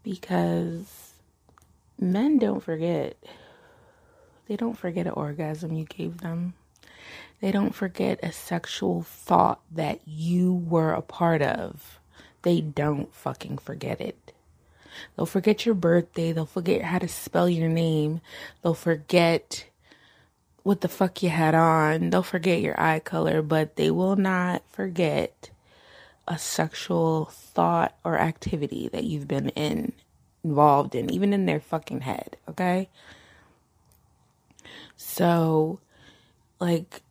Because 0.03 1.13
men 1.99 2.37
don't 2.37 2.61
forget. 2.61 3.17
They 4.47 4.55
don't 4.55 4.77
forget 4.77 5.07
an 5.07 5.13
orgasm 5.13 5.73
you 5.73 5.85
gave 5.85 6.19
them. 6.19 6.53
They 7.41 7.51
don't 7.51 7.75
forget 7.75 8.19
a 8.23 8.31
sexual 8.31 9.03
thought 9.03 9.61
that 9.71 9.99
you 10.05 10.53
were 10.53 10.93
a 10.93 11.01
part 11.01 11.41
of. 11.41 11.99
They 12.41 12.61
don't 12.61 13.13
fucking 13.13 13.57
forget 13.57 13.99
it. 14.01 14.33
They'll 15.15 15.25
forget 15.25 15.65
your 15.65 15.75
birthday. 15.75 16.31
They'll 16.31 16.45
forget 16.45 16.81
how 16.83 16.99
to 16.99 17.07
spell 17.07 17.49
your 17.49 17.69
name. 17.69 18.21
They'll 18.61 18.73
forget 18.73 19.65
what 20.63 20.81
the 20.81 20.87
fuck 20.87 21.21
you 21.21 21.29
had 21.29 21.53
on. 21.53 22.09
They'll 22.09 22.23
forget 22.23 22.61
your 22.61 22.79
eye 22.79 22.99
color, 22.99 23.41
but 23.41 23.75
they 23.75 23.91
will 23.91 24.15
not 24.15 24.63
forget 24.71 25.49
a 26.27 26.39
sexual 26.39 27.25
thought 27.25 27.95
or 28.03 28.17
activity 28.17 28.89
that 28.89 29.03
you've 29.03 29.27
been 29.27 29.49
in 29.49 29.93
involved 30.43 30.95
in, 30.95 31.11
even 31.11 31.33
in 31.33 31.45
their 31.45 31.59
fucking 31.59 32.01
head, 32.01 32.37
okay? 32.47 32.87
So, 34.95 35.79
like, 36.59 37.01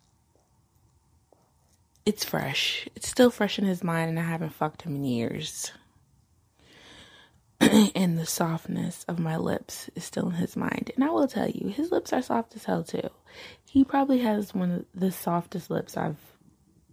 it's 2.06 2.24
fresh. 2.24 2.88
It's 2.94 3.08
still 3.08 3.30
fresh 3.30 3.58
in 3.58 3.64
his 3.64 3.82
mind, 3.82 4.10
and 4.10 4.18
I 4.18 4.24
haven't 4.24 4.54
fucked 4.54 4.82
him 4.82 4.96
in 4.96 5.04
years. 5.04 5.72
and 7.60 8.18
the 8.18 8.26
softness 8.26 9.04
of 9.08 9.18
my 9.18 9.36
lips 9.36 9.88
is 9.94 10.04
still 10.04 10.28
in 10.28 10.34
his 10.34 10.56
mind. 10.56 10.90
And 10.94 11.04
I 11.04 11.10
will 11.10 11.28
tell 11.28 11.48
you, 11.48 11.68
his 11.68 11.90
lips 11.90 12.12
are 12.12 12.20
soft 12.20 12.54
as 12.56 12.64
hell, 12.64 12.82
too. 12.82 13.08
He 13.64 13.84
probably 13.84 14.18
has 14.18 14.54
one 14.54 14.70
of 14.70 14.84
the 14.94 15.10
softest 15.10 15.70
lips 15.70 15.96
I've 15.96 16.20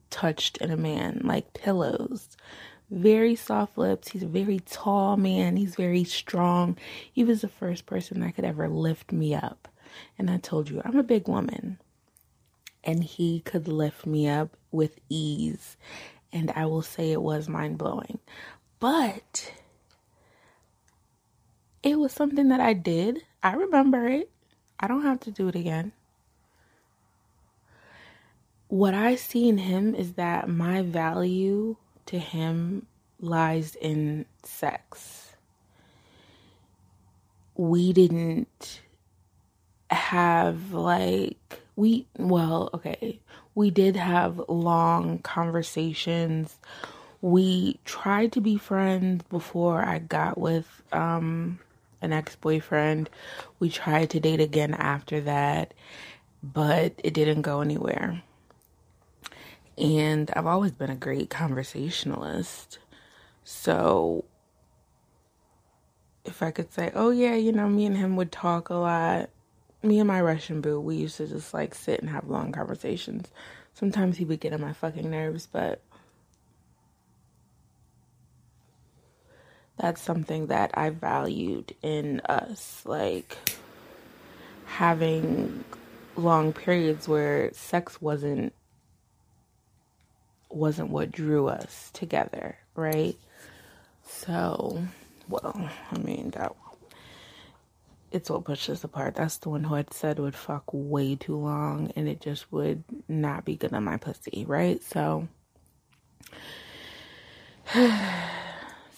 touched 0.09 0.57
in 0.57 0.71
a 0.71 0.77
man, 0.77 1.21
like 1.23 1.53
pillows. 1.53 2.37
Very 2.89 3.35
soft 3.35 3.77
lips. 3.77 4.09
He's 4.09 4.23
a 4.23 4.27
very 4.27 4.59
tall 4.59 5.17
man. 5.17 5.57
He's 5.57 5.75
very 5.75 6.03
strong. 6.03 6.77
He 7.11 7.23
was 7.23 7.41
the 7.41 7.47
first 7.47 7.85
person 7.85 8.21
that 8.21 8.35
could 8.35 8.45
ever 8.45 8.67
lift 8.69 9.11
me 9.11 9.35
up. 9.35 9.67
And 10.17 10.29
I 10.29 10.37
told 10.37 10.69
you, 10.69 10.81
I'm 10.83 10.97
a 10.97 11.03
big 11.03 11.27
woman. 11.27 11.79
And 12.83 13.03
he 13.03 13.41
could 13.41 13.67
lift 13.67 14.05
me 14.05 14.27
up 14.27 14.57
with 14.71 14.99
ease. 15.09 15.77
And 16.33 16.51
I 16.51 16.65
will 16.65 16.81
say 16.81 17.11
it 17.11 17.21
was 17.21 17.49
mind 17.49 17.77
blowing. 17.77 18.19
But 18.79 19.53
it 21.83 21.99
was 21.99 22.11
something 22.11 22.49
that 22.49 22.59
I 22.59 22.73
did. 22.73 23.21
I 23.43 23.53
remember 23.53 24.07
it. 24.07 24.29
I 24.79 24.87
don't 24.87 25.03
have 25.03 25.19
to 25.21 25.31
do 25.31 25.47
it 25.47 25.55
again 25.55 25.91
what 28.71 28.93
I 28.93 29.15
see 29.15 29.49
in 29.49 29.57
him 29.57 29.93
is 29.93 30.13
that 30.13 30.47
my 30.47 30.81
value 30.81 31.75
to 32.05 32.17
him 32.17 32.85
lies 33.19 33.75
in 33.75 34.25
sex. 34.43 35.35
We 37.57 37.91
didn't 37.91 38.79
have 39.89 40.71
like 40.71 41.59
we 41.75 42.07
well, 42.17 42.69
okay. 42.73 43.19
We 43.55 43.70
did 43.70 43.96
have 43.96 44.41
long 44.48 45.20
conversations. 45.20 46.58
We 47.22 47.79
tried 47.86 48.31
to 48.34 48.41
be 48.41 48.58
friends 48.58 49.24
before 49.29 49.84
I 49.84 50.00
got 50.00 50.38
with 50.38 50.81
um 50.91 51.60
an 52.01 52.13
ex-boyfriend. 52.13 53.10
We 53.60 53.70
tried 53.70 54.10
to 54.12 54.20
date 54.20 54.39
again 54.41 54.74
after 54.74 55.22
that, 55.22 55.74
but 56.41 56.93
it 57.03 57.13
didn't 57.13 57.43
go 57.43 57.62
anywhere 57.62 58.24
and 59.81 60.29
I've 60.36 60.46
always 60.46 60.72
been 60.72 60.91
a 60.91 60.96
great 60.96 61.29
conversationalist. 61.29 62.77
So 63.43 64.25
if 66.24 66.43
I 66.43 66.51
could 66.51 66.72
say, 66.72 66.91
oh 66.93 67.10
yeah, 67.10 67.36
you 67.36 67.51
know, 67.51 67.67
me 67.67 67.86
and 67.86 67.98
him 67.98 68.15
would 68.15 68.31
talk 68.31 68.70
a 68.70 68.75
lot. 68.75 69.29
Me 69.83 70.00
and 70.00 70.07
my 70.07 70.21
Russian 70.21 70.61
boo, 70.61 70.79
we 70.79 70.95
used 70.95 71.17
to 71.17 71.27
just 71.27 71.53
like 71.53 71.73
sit 71.73 72.00
and 72.00 72.09
have 72.09 72.27
long 72.27 72.51
conversations. 72.51 73.29
Sometimes 73.73 74.17
he 74.17 74.25
would 74.25 74.39
get 74.39 74.53
on 74.53 74.61
my 74.61 74.73
fucking 74.73 75.09
nerves, 75.09 75.47
but 75.51 75.81
that's 79.77 80.01
something 80.01 80.47
that 80.47 80.71
I 80.75 80.91
valued 80.91 81.73
in 81.81 82.21
us. 82.21 82.83
Like 82.85 83.38
having 84.65 85.63
long 86.15 86.53
periods 86.53 87.07
where 87.07 87.51
sex 87.53 88.01
wasn't 88.01 88.53
wasn't 90.50 90.89
what 90.89 91.11
drew 91.11 91.47
us 91.47 91.89
together, 91.93 92.57
right? 92.75 93.17
So, 94.05 94.83
well, 95.29 95.69
I 95.91 95.97
mean, 96.00 96.31
that 96.31 96.55
it's 98.11 98.29
what 98.29 98.43
pushed 98.43 98.69
us 98.69 98.83
apart. 98.83 99.15
That's 99.15 99.37
the 99.37 99.49
one 99.49 99.63
who 99.63 99.75
had 99.75 99.93
said 99.93 100.19
would 100.19 100.35
fuck 100.35 100.63
way 100.71 101.15
too 101.15 101.37
long 101.37 101.91
and 101.95 102.07
it 102.07 102.21
just 102.21 102.51
would 102.51 102.83
not 103.07 103.45
be 103.45 103.55
good 103.55 103.73
on 103.73 103.83
my 103.83 103.97
pussy, 103.97 104.45
right? 104.47 104.83
So, 104.83 105.27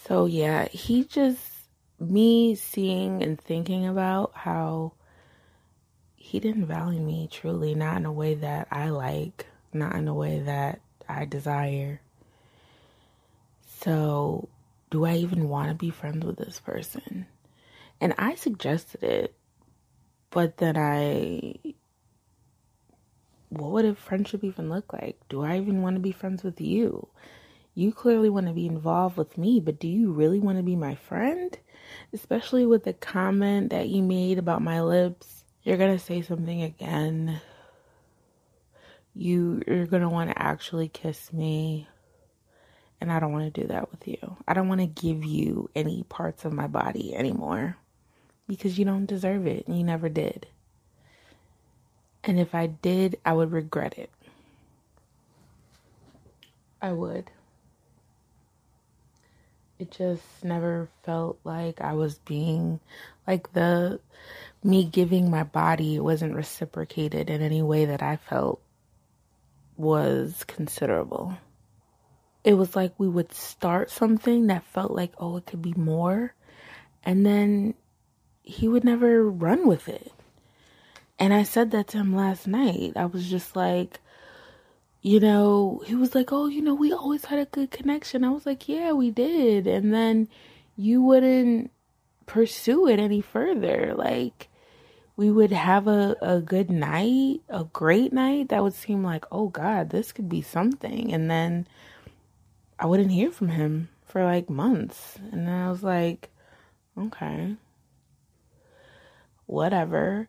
so 0.05 0.25
yeah, 0.25 0.67
he 0.70 1.03
just, 1.05 1.41
me 2.00 2.55
seeing 2.55 3.22
and 3.22 3.39
thinking 3.39 3.86
about 3.88 4.32
how 4.34 4.93
he 6.15 6.39
didn't 6.39 6.65
value 6.65 7.00
me 7.00 7.29
truly, 7.32 7.75
not 7.75 7.98
in 7.98 8.05
a 8.05 8.12
way 8.12 8.34
that 8.34 8.67
I 8.72 8.89
like, 8.89 9.46
not 9.72 9.96
in 9.96 10.08
a 10.08 10.13
way 10.13 10.39
that 10.39 10.82
I 11.08 11.25
desire. 11.25 12.01
So, 13.82 14.50
do 14.89 15.05
I 15.05 15.15
even 15.15 15.50
want 15.50 15.70
to 15.70 15.75
be 15.75 15.89
friends 15.89 16.25
with 16.25 16.38
this 16.38 16.60
person? 16.60 17.27
And 18.04 18.14
I 18.18 18.36
suggested 18.36 19.02
it, 19.02 19.34
but 20.30 20.58
then 20.58 20.76
I. 20.76 21.56
What 23.48 23.72
would 23.72 23.86
a 23.86 23.96
friendship 23.96 24.44
even 24.44 24.68
look 24.68 24.92
like? 24.92 25.18
Do 25.30 25.42
I 25.42 25.56
even 25.56 25.82
want 25.82 25.96
to 25.96 26.02
be 26.02 26.12
friends 26.12 26.44
with 26.44 26.60
you? 26.60 27.08
You 27.76 27.94
clearly 27.94 28.30
want 28.30 28.48
to 28.48 28.52
be 28.52 28.68
involved 28.68 29.16
with 29.16 29.38
me, 29.38 29.62
but 29.62 29.80
do 29.80 29.88
you 29.88 30.12
really 30.12 30.42
want 30.42 30.58
to 30.58 30.64
be 30.64 30.76
my 30.76 30.96
friend? 30.96 31.58
Especially 32.12 32.66
with 32.66 32.84
the 32.84 32.92
comment 32.92 33.70
that 33.70 33.88
you 33.88 34.02
made 34.02 34.38
about 34.38 34.62
my 34.62 34.82
lips. 34.82 35.46
You're 35.64 35.78
going 35.78 35.98
to 35.98 36.04
say 36.04 36.22
something 36.22 36.62
again 36.62 37.40
you 39.16 39.62
you're 39.66 39.86
going 39.86 40.02
to 40.02 40.10
want 40.10 40.30
to 40.30 40.42
actually 40.42 40.90
kiss 40.90 41.32
me 41.32 41.88
and 43.00 43.14
I 43.14 43.20
don't 43.20 43.32
want 43.32 43.54
to 43.54 43.62
do 43.62 43.68
that 43.68 43.92
with 43.92 44.08
you. 44.08 44.38
I 44.48 44.54
don't 44.54 44.68
want 44.68 44.82
to 44.82 44.88
give 44.88 45.24
you 45.24 45.70
any 45.76 46.04
parts 46.04 46.44
of 46.44 46.52
my 46.52 46.68
body 46.68 47.16
anymore 47.16 47.78
because 48.48 48.78
you 48.78 48.86
don't 48.86 49.06
deserve 49.06 49.48
it 49.48 49.68
and 49.68 49.78
you 49.78 49.84
never 49.84 50.10
did. 50.10 50.48
And 52.24 52.40
if 52.40 52.56
I 52.56 52.68
did, 52.68 53.20
I 53.26 53.34
would 53.34 53.52
regret 53.52 53.98
it. 53.98 54.10
I 56.82 56.92
would. 56.92 57.30
It 59.80 59.92
just 59.92 60.24
never 60.44 60.90
felt 61.04 61.40
like 61.44 61.82
I 61.82 61.94
was 61.94 62.16
being 62.20 62.80
like 63.28 63.52
the 63.54 64.00
me 64.64 64.86
giving 64.86 65.30
my 65.30 65.44
body 65.44 66.00
wasn't 66.00 66.36
reciprocated 66.36 67.30
in 67.30 67.42
any 67.42 67.62
way 67.62 67.86
that 67.86 68.02
I 68.02 68.16
felt 68.16 68.62
was 69.76 70.44
considerable. 70.46 71.38
It 72.44 72.54
was 72.54 72.76
like 72.76 72.94
we 72.98 73.08
would 73.08 73.34
start 73.34 73.90
something 73.90 74.48
that 74.48 74.66
felt 74.66 74.92
like, 74.92 75.14
oh, 75.18 75.38
it 75.38 75.46
could 75.46 75.62
be 75.62 75.74
more. 75.76 76.34
And 77.04 77.26
then 77.26 77.74
he 78.44 78.68
would 78.68 78.84
never 78.84 79.28
run 79.28 79.68
with 79.68 79.88
it. 79.88 80.12
And 81.18 81.34
I 81.34 81.44
said 81.44 81.72
that 81.72 81.88
to 81.90 81.98
him 81.98 82.16
last 82.16 82.48
night. 82.48 82.94
I 82.96 83.06
was 83.06 83.30
just 83.30 83.56
like, 83.56 84.00
you 85.02 85.20
know, 85.20 85.82
he 85.86 85.96
was 85.96 86.16
like, 86.16 86.32
oh, 86.32 86.48
you 86.48 86.62
know, 86.62 86.74
we 86.74 86.92
always 86.94 87.26
had 87.26 87.40
a 87.40 87.46
good 87.46 87.72
connection. 87.72 88.24
I 88.24 88.30
was 88.30 88.46
like, 88.46 88.68
yeah, 88.68 88.92
we 88.92 89.12
did. 89.12 89.68
And 89.68 89.94
then 89.94 90.28
you 90.76 91.02
wouldn't 91.02 91.72
pursue 92.26 92.88
it 92.88 93.00
any 93.00 93.22
further. 93.22 93.94
Like, 93.96 94.50
we 95.16 95.30
would 95.30 95.52
have 95.52 95.88
a, 95.88 96.16
a 96.22 96.42
good 96.42 96.70
night, 96.70 97.42
a 97.50 97.66
great 97.66 98.12
night 98.14 98.50
that 98.50 98.64
would 98.64 98.74
seem 98.74 99.04
like, 99.04 99.26
oh 99.32 99.50
God, 99.50 99.90
this 99.90 100.12
could 100.12 100.28
be 100.28 100.42
something. 100.42 101.14
And 101.14 101.30
then 101.30 101.68
I 102.80 102.88
wouldn't 102.88 103.12
hear 103.12 103.32
from 103.32 103.50
him 103.50 103.90
for 104.06 104.24
like 104.24 104.50
months. 104.50 105.18
And 105.32 105.48
then 105.48 105.54
I 105.54 105.70
was 105.70 105.84
like, 105.84 106.30
okay, 106.98 107.56
whatever. 109.54 110.28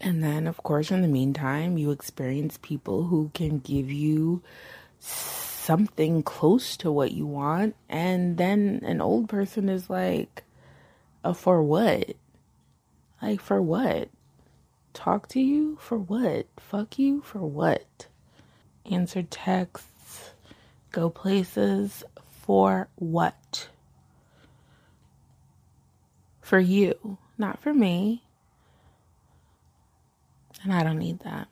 And 0.00 0.24
then, 0.24 0.46
of 0.46 0.62
course, 0.62 0.90
in 0.90 1.02
the 1.02 1.08
meantime, 1.08 1.76
you 1.76 1.90
experience 1.90 2.58
people 2.62 3.04
who 3.04 3.30
can 3.34 3.58
give 3.58 3.92
you 3.92 4.42
something 4.98 6.22
close 6.22 6.76
to 6.78 6.90
what 6.90 7.12
you 7.12 7.26
want. 7.26 7.76
And 7.88 8.38
then 8.38 8.80
an 8.82 9.02
old 9.02 9.28
person 9.28 9.68
is 9.68 9.90
like, 9.90 10.44
uh, 11.22 11.34
for 11.34 11.62
what? 11.62 12.16
Like, 13.20 13.40
for 13.40 13.60
what? 13.60 14.08
Talk 14.94 15.28
to 15.28 15.40
you? 15.40 15.76
For 15.78 15.98
what? 15.98 16.46
Fuck 16.56 16.98
you? 16.98 17.20
For 17.20 17.40
what? 17.40 18.06
Answer 18.90 19.22
texts, 19.22 20.32
go 20.90 21.10
places. 21.10 22.02
For 22.42 22.88
what? 22.96 23.68
For 26.50 26.58
you, 26.58 27.16
not 27.38 27.60
for 27.60 27.72
me. 27.72 28.24
And 30.64 30.72
I 30.72 30.82
don't 30.82 30.98
need 30.98 31.20
that. 31.20 31.46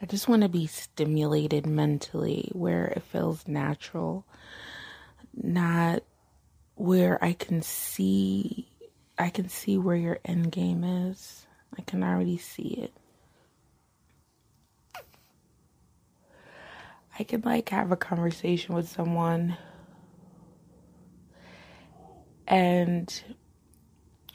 I 0.00 0.06
just 0.06 0.26
want 0.26 0.40
to 0.40 0.48
be 0.48 0.66
stimulated 0.66 1.66
mentally 1.66 2.48
where 2.54 2.86
it 2.86 3.02
feels 3.02 3.46
natural, 3.46 4.24
not 5.34 6.02
where 6.76 7.22
I 7.22 7.34
can 7.34 7.60
see 7.60 8.68
I 9.18 9.28
can 9.28 9.50
see 9.50 9.76
where 9.76 9.96
your 9.96 10.18
end 10.24 10.50
game 10.50 10.82
is. 10.82 11.46
I 11.78 11.82
can 11.82 12.02
already 12.02 12.38
see 12.38 12.88
it. 12.88 12.94
I 17.18 17.22
can 17.22 17.42
like 17.42 17.68
have 17.68 17.92
a 17.92 17.96
conversation 17.96 18.74
with 18.74 18.88
someone 18.88 19.58
and 22.48 23.22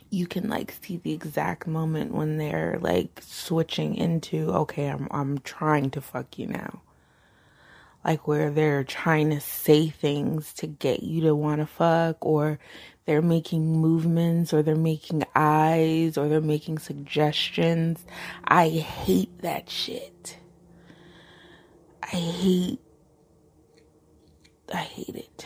you 0.10 0.28
can 0.28 0.50
like 0.50 0.74
see 0.84 0.98
the 0.98 1.14
exact 1.14 1.68
moment 1.68 2.14
when 2.14 2.38
they're 2.38 2.78
like 2.82 3.22
switching 3.26 3.96
into 3.96 4.50
okay, 4.50 4.88
I'm 4.88 5.08
I'm 5.12 5.40
trying 5.40 5.92
to 5.92 6.02
fuck 6.02 6.38
you 6.40 6.48
now. 6.48 6.82
Like 8.04 8.28
where 8.28 8.50
they're 8.50 8.84
trying 8.84 9.30
to 9.32 9.42
say 9.42 9.90
things 9.90 10.54
to 10.54 10.68
get 10.68 11.04
you 11.04 11.22
to 11.22 11.36
want 11.36 11.62
to 11.62 11.68
fuck 11.68 12.18
or 12.26 12.60
they're 13.06 13.22
making 13.22 13.78
movements 13.78 14.54
or 14.54 14.64
they're 14.64 14.76
making 14.76 15.24
eyes 15.36 16.18
or 16.18 16.28
they're 16.30 16.42
making 16.42 16.80
suggestions. 16.80 18.04
I 18.46 18.70
hate 18.70 19.42
that 19.42 19.70
shit. 19.70 20.38
I 22.02 22.16
hate 22.16 22.80
I 24.74 24.78
hate 24.78 25.16
it. 25.16 25.46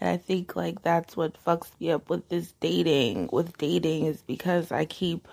And 0.00 0.10
I 0.10 0.16
think 0.16 0.56
like 0.56 0.82
that's 0.82 1.16
what 1.16 1.42
fucks 1.44 1.68
me 1.80 1.90
up 1.90 2.10
with 2.10 2.28
this 2.28 2.52
dating, 2.60 3.30
with 3.32 3.56
dating 3.58 4.06
is 4.06 4.22
because 4.22 4.72
I 4.72 4.84
keep 4.84 5.28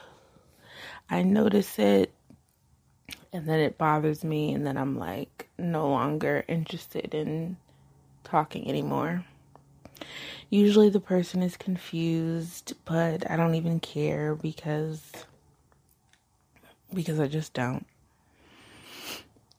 I 1.09 1.23
notice 1.23 1.77
it 1.77 2.13
and 3.33 3.47
then 3.47 3.59
it 3.59 3.77
bothers 3.77 4.23
me 4.23 4.53
and 4.53 4.65
then 4.65 4.77
I'm 4.77 4.97
like 4.97 5.49
no 5.57 5.89
longer 5.89 6.43
interested 6.47 7.13
in 7.13 7.57
talking 8.23 8.67
anymore. 8.67 9.25
Usually 10.49 10.89
the 10.89 10.99
person 10.99 11.41
is 11.41 11.55
confused, 11.55 12.73
but 12.85 13.29
I 13.29 13.35
don't 13.35 13.55
even 13.55 13.79
care 13.79 14.35
because 14.35 15.11
because 16.93 17.19
I 17.19 17.27
just 17.27 17.53
don't. 17.53 17.85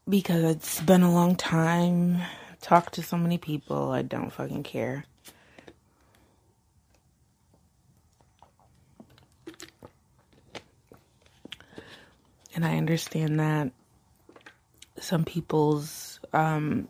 Because 0.08 0.42
it's 0.44 0.80
been 0.80 1.02
a 1.02 1.12
long 1.12 1.36
time, 1.36 2.20
talked 2.72 2.94
to 2.94 3.02
so 3.02 3.18
many 3.18 3.36
people, 3.36 3.90
I 3.90 4.02
don't 4.02 4.30
fucking 4.30 4.62
care. 4.62 5.04
and 12.54 12.64
I 12.64 12.76
understand 12.76 13.40
that 13.40 13.72
some 14.98 15.24
people's 15.24 16.20
um 16.32 16.86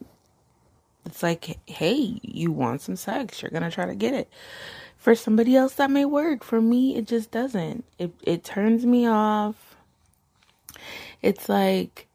it's 1.06 1.22
like 1.22 1.58
hey 1.66 2.20
you 2.22 2.52
want 2.52 2.80
some 2.82 2.96
sex 2.96 3.40
you're 3.40 3.50
gonna 3.50 3.70
try 3.70 3.86
to 3.86 3.94
get 3.94 4.14
it. 4.14 4.28
For 4.96 5.14
somebody 5.16 5.56
else 5.56 5.74
that 5.74 5.90
may 5.90 6.04
work. 6.04 6.44
For 6.44 6.60
me 6.60 6.96
it 6.96 7.06
just 7.06 7.30
doesn't. 7.30 7.84
It 7.98 8.12
it 8.22 8.44
turns 8.44 8.86
me 8.86 9.06
off. 9.06 9.76
It's 11.22 11.48
like 11.48 12.06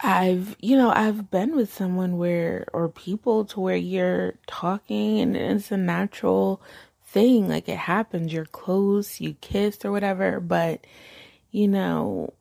I've, 0.00 0.56
you 0.60 0.76
know, 0.76 0.90
I've 0.90 1.30
been 1.30 1.56
with 1.56 1.72
someone 1.72 2.18
where, 2.18 2.66
or 2.72 2.88
people 2.88 3.44
to 3.46 3.60
where 3.60 3.76
you're 3.76 4.34
talking 4.46 5.20
and 5.20 5.36
it's 5.36 5.72
a 5.72 5.76
natural 5.76 6.62
thing. 7.04 7.48
Like 7.48 7.68
it 7.68 7.78
happens. 7.78 8.32
You're 8.32 8.44
close, 8.46 9.20
you 9.20 9.34
kiss 9.40 9.84
or 9.84 9.90
whatever, 9.92 10.40
but 10.40 10.86
you 11.50 11.66
know, 11.68 12.32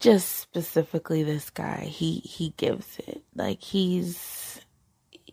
just 0.00 0.36
specifically 0.36 1.22
this 1.22 1.50
guy, 1.50 1.84
he 1.84 2.20
he 2.20 2.54
gives 2.56 2.98
it. 3.06 3.22
Like 3.34 3.62
he's 3.62 4.60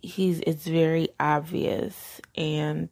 he's 0.02 0.40
it's 0.42 0.66
very 0.68 1.10
obvious 1.20 2.20
and 2.36 2.90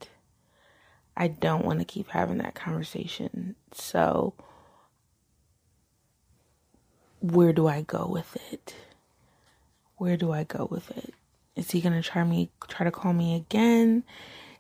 I 1.18 1.28
don't 1.28 1.66
want 1.66 1.80
to 1.80 1.86
keep 1.86 2.10
having 2.10 2.38
that 2.38 2.56
conversation. 2.56 3.56
So 3.74 4.34
where 7.22 7.54
do 7.54 7.68
I 7.68 7.82
go 7.82 8.06
with 8.06 8.38
it? 8.52 8.76
Where 9.98 10.18
do 10.18 10.32
I 10.32 10.44
go 10.44 10.68
with 10.70 10.92
it? 10.98 11.14
Is 11.56 11.72
he 11.72 11.82
to 11.94 12.08
try 12.08 12.24
me 12.24 12.50
try 12.68 12.84
to 12.84 12.92
call 12.92 13.14
me 13.14 13.36
again? 13.36 14.04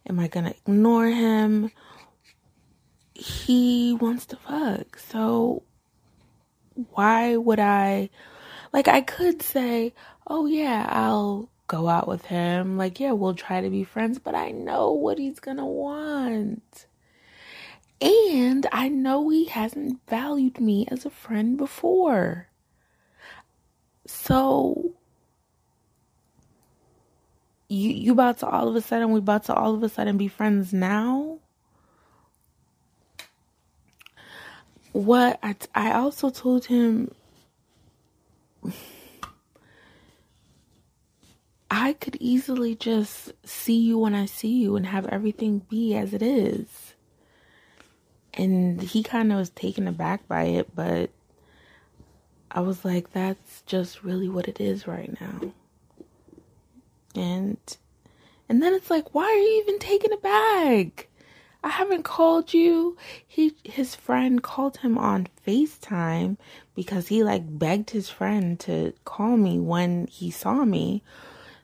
Am 0.07 0.19
I 0.19 0.27
to 0.45 0.55
ignore 0.55 1.07
him? 1.07 1.71
he 3.21 3.97
wants 3.99 4.25
to 4.27 4.35
fuck. 4.35 4.97
So 4.97 5.63
why 6.91 7.37
would 7.37 7.59
I 7.59 8.09
like 8.73 8.87
I 8.87 9.01
could 9.01 9.41
say, 9.41 9.93
"Oh 10.27 10.45
yeah, 10.45 10.87
I'll 10.89 11.49
go 11.67 11.87
out 11.87 12.07
with 12.07 12.25
him. 12.25 12.77
Like, 12.77 12.99
yeah, 12.99 13.11
we'll 13.11 13.35
try 13.35 13.61
to 13.61 13.69
be 13.69 13.83
friends, 13.83 14.19
but 14.19 14.35
I 14.35 14.51
know 14.51 14.91
what 14.91 15.19
he's 15.19 15.39
to 15.57 15.65
want." 15.65 16.87
And 18.01 18.65
I 18.71 18.89
know 18.89 19.29
he 19.29 19.45
hasn't 19.45 19.99
valued 20.07 20.59
me 20.59 20.87
as 20.89 21.05
a 21.05 21.11
friend 21.11 21.57
before. 21.57 22.47
So 24.05 24.93
you 27.69 27.89
you 27.89 28.11
about 28.11 28.39
to 28.39 28.47
all 28.47 28.67
of 28.67 28.75
a 28.75 28.81
sudden 28.81 29.11
we 29.11 29.19
about 29.19 29.45
to 29.45 29.53
all 29.53 29.73
of 29.73 29.83
a 29.83 29.89
sudden 29.89 30.17
be 30.17 30.27
friends 30.27 30.73
now? 30.73 31.39
what 34.93 35.39
I, 35.41 35.55
I 35.73 35.93
also 35.93 36.29
told 36.29 36.65
him 36.65 37.11
I 41.69 41.93
could 41.93 42.17
easily 42.19 42.75
just 42.75 43.31
see 43.45 43.79
you 43.79 43.97
when 43.97 44.13
I 44.13 44.25
see 44.25 44.51
you 44.61 44.75
and 44.75 44.85
have 44.85 45.05
everything 45.07 45.59
be 45.69 45.95
as 45.95 46.13
it 46.13 46.21
is. 46.21 46.95
And 48.33 48.81
he 48.81 49.03
kind 49.03 49.31
of 49.31 49.37
was 49.37 49.49
taken 49.49 49.87
aback 49.87 50.27
by 50.27 50.43
it, 50.43 50.75
but 50.75 51.11
I 52.53 52.59
was 52.59 52.83
like, 52.83 53.11
that's 53.11 53.61
just 53.65 54.03
really 54.03 54.27
what 54.27 54.47
it 54.47 54.59
is 54.59 54.87
right 54.87 55.19
now. 55.19 55.53
And 57.15 57.57
and 58.49 58.61
then 58.61 58.73
it's 58.73 58.89
like, 58.89 59.13
why 59.13 59.23
are 59.23 59.37
you 59.37 59.61
even 59.61 59.79
taking 59.79 60.11
it 60.11 60.21
back? 60.21 61.07
I 61.63 61.69
haven't 61.69 62.03
called 62.03 62.53
you. 62.53 62.97
He 63.25 63.55
his 63.63 63.95
friend 63.95 64.41
called 64.41 64.77
him 64.77 64.97
on 64.97 65.27
FaceTime 65.47 66.37
because 66.75 67.07
he 67.07 67.23
like 67.23 67.43
begged 67.57 67.91
his 67.91 68.09
friend 68.09 68.59
to 68.61 68.93
call 69.05 69.37
me 69.37 69.59
when 69.59 70.07
he 70.07 70.31
saw 70.31 70.65
me. 70.65 71.03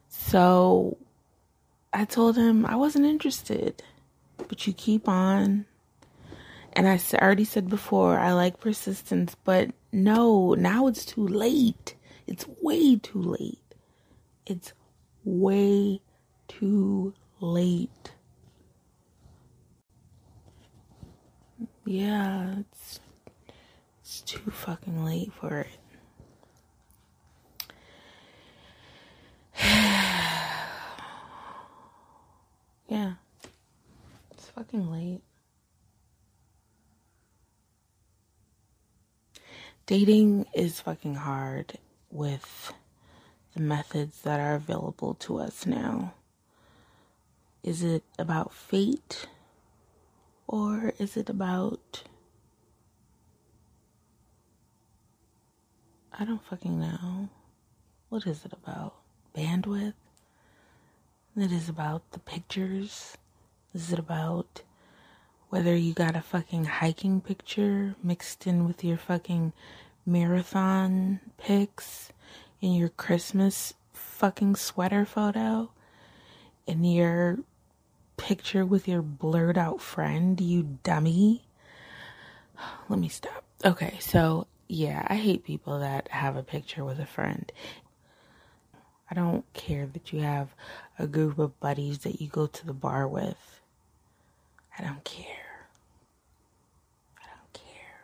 So 0.07 0.97
I 1.91 2.05
told 2.05 2.37
him 2.37 2.65
I 2.65 2.75
wasn't 2.75 3.05
interested. 3.05 3.81
But 4.37 4.67
you 4.67 4.73
keep 4.73 5.09
on. 5.09 5.65
And 6.73 6.87
I 6.87 6.99
already 7.15 7.43
said 7.43 7.69
before, 7.69 8.19
I 8.19 8.33
like 8.33 8.59
persistence, 8.59 9.35
but 9.43 9.71
no, 9.91 10.53
now 10.53 10.87
it's 10.87 11.05
too 11.05 11.25
late. 11.27 11.95
It's 12.25 12.45
way 12.61 12.97
too 12.97 13.21
late. 13.21 13.75
It's 14.45 14.73
way 15.23 16.01
too 16.47 17.13
late. 17.39 18.11
Yeah, 21.85 22.59
it's 22.59 22.99
it's 24.01 24.21
too 24.21 24.51
fucking 24.51 25.05
late 25.05 25.31
for 25.33 25.59
it. 25.59 25.67
yeah. 32.89 33.13
It's 34.31 34.49
fucking 34.49 34.91
late. 34.91 35.21
Dating 39.87 40.45
is 40.53 40.81
fucking 40.81 41.15
hard 41.15 41.77
with 42.11 42.73
the 43.53 43.61
methods 43.61 44.21
that 44.23 44.37
are 44.37 44.55
available 44.55 45.13
to 45.13 45.39
us 45.39 45.65
now. 45.65 46.13
Is 47.63 47.83
it 47.83 48.03
about 48.19 48.53
fate? 48.53 49.29
Or 50.45 50.91
is 50.99 51.15
it 51.15 51.29
about. 51.29 52.03
I 56.11 56.25
don't 56.25 56.43
fucking 56.43 56.77
know. 56.77 57.29
What 58.09 58.27
is 58.27 58.43
it 58.43 58.51
about? 58.51 58.93
Bandwidth? 59.33 59.93
It 61.37 61.51
is 61.53 61.69
about 61.69 62.11
the 62.11 62.19
pictures? 62.19 63.15
Is 63.73 63.93
it 63.93 63.99
about 63.99 64.63
whether 65.49 65.75
you 65.75 65.93
got 65.93 66.15
a 66.15 66.21
fucking 66.21 66.65
hiking 66.65 67.21
picture 67.21 67.95
mixed 68.03 68.45
in 68.47 68.67
with 68.67 68.83
your 68.83 68.97
fucking 68.97 69.53
marathon 70.05 71.19
pics 71.37 72.11
in 72.61 72.73
your 72.73 72.89
Christmas 72.89 73.73
fucking 73.93 74.55
sweater 74.55 75.05
photo 75.05 75.69
in 76.65 76.83
your 76.83 77.39
picture 78.17 78.65
with 78.65 78.87
your 78.87 79.01
blurred 79.01 79.57
out 79.57 79.81
friend, 79.81 80.39
you 80.41 80.79
dummy. 80.83 81.45
Let 82.89 82.99
me 82.99 83.09
stop. 83.09 83.43
Okay, 83.63 83.97
so 83.99 84.47
yeah, 84.67 85.05
I 85.07 85.15
hate 85.15 85.43
people 85.43 85.79
that 85.79 86.09
have 86.09 86.35
a 86.35 86.43
picture 86.43 86.83
with 86.83 86.99
a 86.99 87.05
friend. 87.05 87.51
I 89.09 89.15
don't 89.15 89.45
care 89.53 89.85
that 89.87 90.11
you 90.11 90.19
have 90.19 90.49
a 90.99 91.07
group 91.07 91.39
of 91.39 91.57
buddies 91.61 91.99
that 91.99 92.19
you 92.19 92.27
go 92.27 92.47
to 92.47 92.65
the 92.65 92.73
bar 92.73 93.07
with. 93.07 93.56
I 94.77 94.83
don't 94.83 95.03
care. 95.03 95.67
I 97.17 97.25
don't 97.27 97.53
care. 97.53 98.01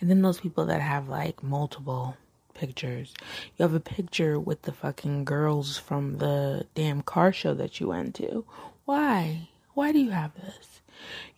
And 0.00 0.10
then 0.10 0.22
those 0.22 0.40
people 0.40 0.66
that 0.66 0.80
have 0.80 1.08
like 1.08 1.42
multiple 1.42 2.16
pictures. 2.60 3.14
You 3.56 3.62
have 3.62 3.74
a 3.74 3.80
picture 3.80 4.38
with 4.38 4.62
the 4.62 4.72
fucking 4.72 5.24
girls 5.24 5.78
from 5.78 6.18
the 6.18 6.66
damn 6.74 7.00
car 7.02 7.32
show 7.32 7.54
that 7.54 7.80
you 7.80 7.88
went 7.88 8.14
to. 8.16 8.44
Why? 8.84 9.48
Why 9.72 9.92
do 9.92 9.98
you 9.98 10.10
have 10.10 10.34
this? 10.34 10.82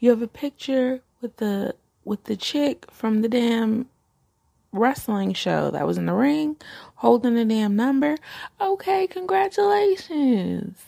You 0.00 0.10
have 0.10 0.22
a 0.22 0.26
picture 0.26 1.00
with 1.20 1.36
the 1.36 1.76
with 2.04 2.24
the 2.24 2.34
chick 2.36 2.90
from 2.90 3.22
the 3.22 3.28
damn 3.28 3.86
wrestling 4.72 5.32
show 5.34 5.70
that 5.70 5.86
was 5.86 5.96
in 5.96 6.06
the 6.06 6.14
ring 6.14 6.56
holding 6.96 7.34
the 7.34 7.44
damn 7.44 7.76
number. 7.76 8.16
Okay, 8.60 9.06
congratulations. 9.06 10.80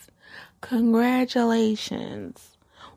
Congratulations. 0.61 2.54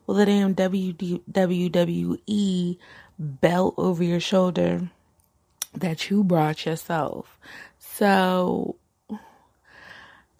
The 0.08 0.24
damn 0.24 0.54
WWE 0.54 2.78
belt 3.18 3.74
over 3.76 4.02
your 4.02 4.20
shoulder 4.20 4.90
that 5.74 6.08
you 6.08 6.24
brought 6.24 6.64
yourself. 6.64 7.38
So, 7.78 8.76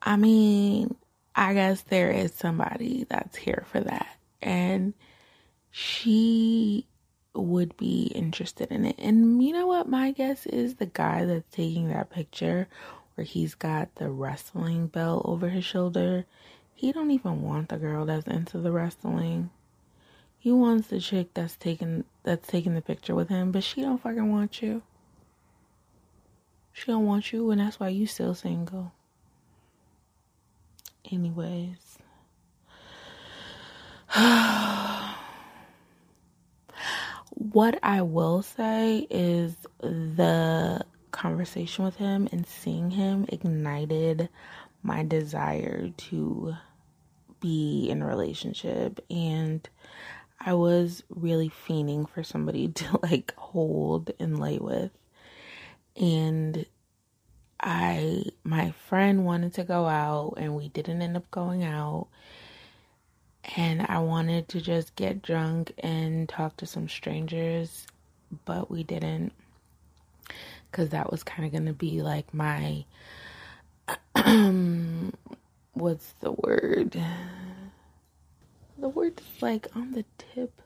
I 0.02 0.16
mean, 0.16 0.96
I 1.34 1.52
guess 1.52 1.82
there 1.82 2.10
is 2.10 2.32
somebody 2.32 3.04
that's 3.08 3.36
here 3.36 3.64
for 3.70 3.80
that. 3.80 4.08
And 4.40 4.94
she 5.70 6.86
would 7.34 7.76
be 7.76 8.10
interested 8.14 8.72
in 8.72 8.86
it. 8.86 8.96
And 8.98 9.42
you 9.42 9.52
know 9.52 9.66
what? 9.66 9.86
My 9.86 10.12
guess 10.12 10.46
is 10.46 10.76
the 10.76 10.86
guy 10.86 11.26
that's 11.26 11.54
taking 11.54 11.88
that 11.88 12.10
picture 12.10 12.68
where 13.14 13.24
he's 13.24 13.54
got 13.54 13.94
the 13.96 14.08
wrestling 14.08 14.86
belt 14.86 15.22
over 15.26 15.50
his 15.50 15.64
shoulder. 15.64 16.24
He 16.74 16.90
don't 16.90 17.10
even 17.10 17.42
want 17.42 17.68
the 17.68 17.76
girl 17.76 18.06
that's 18.06 18.26
into 18.26 18.58
the 18.58 18.72
wrestling. 18.72 19.50
He 20.38 20.52
wants 20.52 20.88
the 20.88 21.00
chick 21.00 21.34
that's 21.34 21.56
taking 21.56 22.04
that's 22.22 22.46
taking 22.46 22.74
the 22.74 22.80
picture 22.80 23.14
with 23.14 23.28
him, 23.28 23.50
but 23.52 23.64
she 23.64 23.82
don't 23.82 24.00
fucking 24.00 24.30
want 24.30 24.62
you. 24.62 24.82
She 26.72 26.86
don't 26.86 27.06
want 27.06 27.32
you, 27.32 27.50
and 27.50 27.60
that's 27.60 27.80
why 27.80 27.88
you 27.88 28.06
still 28.06 28.34
single. 28.34 28.92
Anyways. 31.10 31.98
what 37.34 37.78
I 37.82 38.02
will 38.02 38.42
say 38.42 39.06
is 39.10 39.54
the 39.80 40.84
conversation 41.10 41.84
with 41.84 41.96
him 41.96 42.28
and 42.32 42.46
seeing 42.46 42.90
him 42.90 43.26
ignited 43.28 44.28
my 44.82 45.02
desire 45.02 45.90
to 45.96 46.54
be 47.40 47.88
in 47.90 48.02
a 48.02 48.06
relationship 48.06 49.04
and 49.10 49.68
I 50.40 50.54
was 50.54 51.02
really 51.08 51.50
fiending 51.50 52.08
for 52.08 52.22
somebody 52.22 52.68
to 52.74 53.00
like 53.02 53.34
hold 53.36 54.10
and 54.18 54.38
lay 54.38 54.58
with. 54.58 54.90
And 55.96 56.64
I 57.60 58.24
my 58.44 58.70
friend 58.70 59.24
wanted 59.24 59.54
to 59.54 59.64
go 59.64 59.86
out 59.86 60.34
and 60.36 60.54
we 60.54 60.68
didn't 60.68 61.02
end 61.02 61.16
up 61.16 61.30
going 61.30 61.64
out. 61.64 62.08
And 63.56 63.82
I 63.82 63.98
wanted 63.98 64.48
to 64.48 64.60
just 64.60 64.94
get 64.94 65.22
drunk 65.22 65.72
and 65.78 66.28
talk 66.28 66.56
to 66.58 66.66
some 66.66 66.88
strangers 66.88 67.86
but 68.44 68.70
we 68.70 68.82
didn't. 68.82 69.32
Cuz 70.70 70.90
that 70.90 71.10
was 71.10 71.22
kind 71.22 71.46
of 71.46 71.52
going 71.52 71.64
to 71.66 71.72
be 71.72 72.02
like 72.02 72.32
my 72.34 72.84
what's 75.72 76.12
the 76.20 76.32
word 76.32 77.00
the 78.78 78.88
word 78.88 79.20
like 79.40 79.68
on 79.76 79.92
the 79.92 80.04
tip 80.18 80.62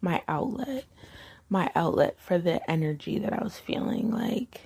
my 0.00 0.22
outlet 0.28 0.84
my 1.48 1.70
outlet 1.74 2.16
for 2.18 2.38
the 2.38 2.68
energy 2.70 3.18
that 3.18 3.32
I 3.32 3.42
was 3.42 3.58
feeling. 3.58 4.10
Like, 4.10 4.62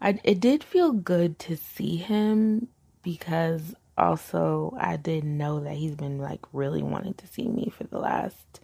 I 0.00 0.20
it 0.24 0.40
did 0.40 0.64
feel 0.64 0.92
good 0.92 1.38
to 1.40 1.56
see 1.56 1.96
him 1.96 2.68
because 3.02 3.74
also 3.96 4.76
I 4.78 4.96
didn't 4.96 5.36
know 5.36 5.60
that 5.60 5.74
he's 5.74 5.94
been 5.94 6.18
like 6.18 6.40
really 6.52 6.82
wanting 6.82 7.14
to 7.14 7.26
see 7.26 7.48
me 7.48 7.72
for 7.76 7.84
the 7.84 7.98
last 7.98 8.60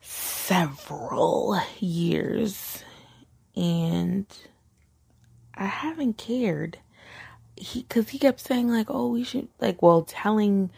several 0.00 1.60
years, 1.78 2.84
and 3.56 4.26
I 5.54 5.66
haven't 5.66 6.18
cared. 6.18 6.78
He, 7.56 7.82
cause 7.84 8.10
he 8.10 8.18
kept 8.20 8.38
saying 8.40 8.68
like, 8.68 8.86
oh, 8.88 9.08
we 9.08 9.24
should 9.24 9.48
like, 9.60 9.82
well, 9.82 10.02
telling 10.02 10.70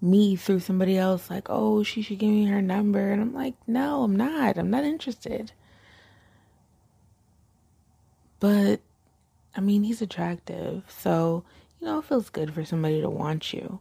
me 0.00 0.36
through 0.36 0.60
somebody 0.60 0.96
else 0.96 1.28
like 1.28 1.48
oh 1.50 1.82
she 1.82 2.02
should 2.02 2.18
give 2.18 2.30
me 2.30 2.46
her 2.46 2.62
number. 2.62 3.10
And 3.10 3.20
i'm 3.20 3.34
like 3.34 3.54
no 3.66 4.02
i'm 4.04 4.16
not. 4.16 4.56
I'm 4.58 4.70
not 4.70 4.84
interested. 4.84 5.52
But 8.40 8.80
i 9.56 9.60
mean 9.60 9.82
he's 9.82 10.02
attractive 10.02 10.84
so 10.88 11.44
you 11.80 11.86
know 11.86 11.98
it 11.98 12.04
feels 12.04 12.30
good 12.30 12.52
for 12.54 12.64
somebody 12.64 13.00
to 13.00 13.10
want 13.10 13.52
you. 13.52 13.80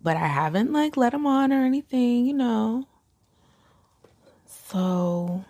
But 0.00 0.16
i 0.16 0.26
haven't 0.26 0.72
like 0.72 0.96
let 0.96 1.14
him 1.14 1.26
on 1.26 1.52
or 1.52 1.64
anything 1.64 2.26
you 2.26 2.34
know. 2.34 2.86
So 4.46 5.44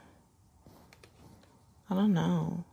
i 1.90 1.94
don't 1.94 2.14
know. 2.14 2.64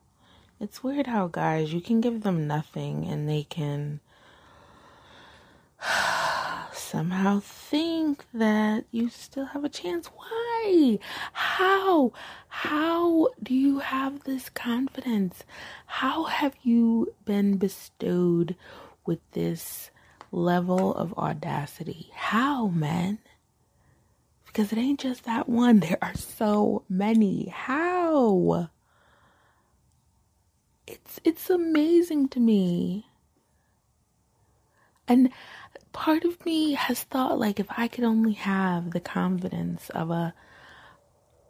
It's 0.62 0.84
weird 0.84 1.08
how 1.08 1.28
guys 1.28 1.74
you 1.74 1.80
can 1.80 2.02
give 2.02 2.22
them 2.22 2.46
nothing 2.48 3.06
and 3.06 3.30
they 3.30 3.44
can 3.44 4.02
somehow 6.90 7.40
think 7.40 8.26
that 8.34 8.86
you 8.92 9.10
still 9.10 9.46
have 9.46 9.64
a 9.64 9.70
chance. 9.70 10.08
Why? 10.08 11.00
How? 11.34 12.12
How 12.48 13.30
do 13.42 13.54
you 13.54 13.80
have 13.80 14.24
this 14.24 14.50
confidence? 14.50 15.44
How 15.86 16.24
have 16.26 16.56
you 16.64 17.14
been 17.26 17.58
bestowed 17.58 18.56
with 19.06 19.20
this 19.32 19.92
level 20.32 20.94
of 20.96 21.14
audacity? 21.18 22.10
How, 22.14 22.68
man? 22.68 23.20
because 24.52 24.72
it 24.74 24.80
ain't 24.80 25.00
just 25.00 25.26
that 25.26 25.48
one. 25.48 25.80
There 25.90 25.98
are 26.02 26.16
so 26.16 26.84
many. 26.90 27.50
How? 27.50 28.70
It's 30.88 31.20
it's 31.24 31.50
amazing 31.50 32.30
to 32.30 32.40
me. 32.40 33.08
And 35.08 35.30
part 36.00 36.24
of 36.24 36.46
me 36.46 36.76
has 36.76 37.04
thought 37.04 37.38
like 37.38 37.60
if 37.60 37.68
I 37.76 37.90
could 37.90 38.06
only 38.06 38.32
have 38.32 38.92
the 38.92 39.02
confidence 39.02 39.90
of 39.90 40.10
a 40.12 40.34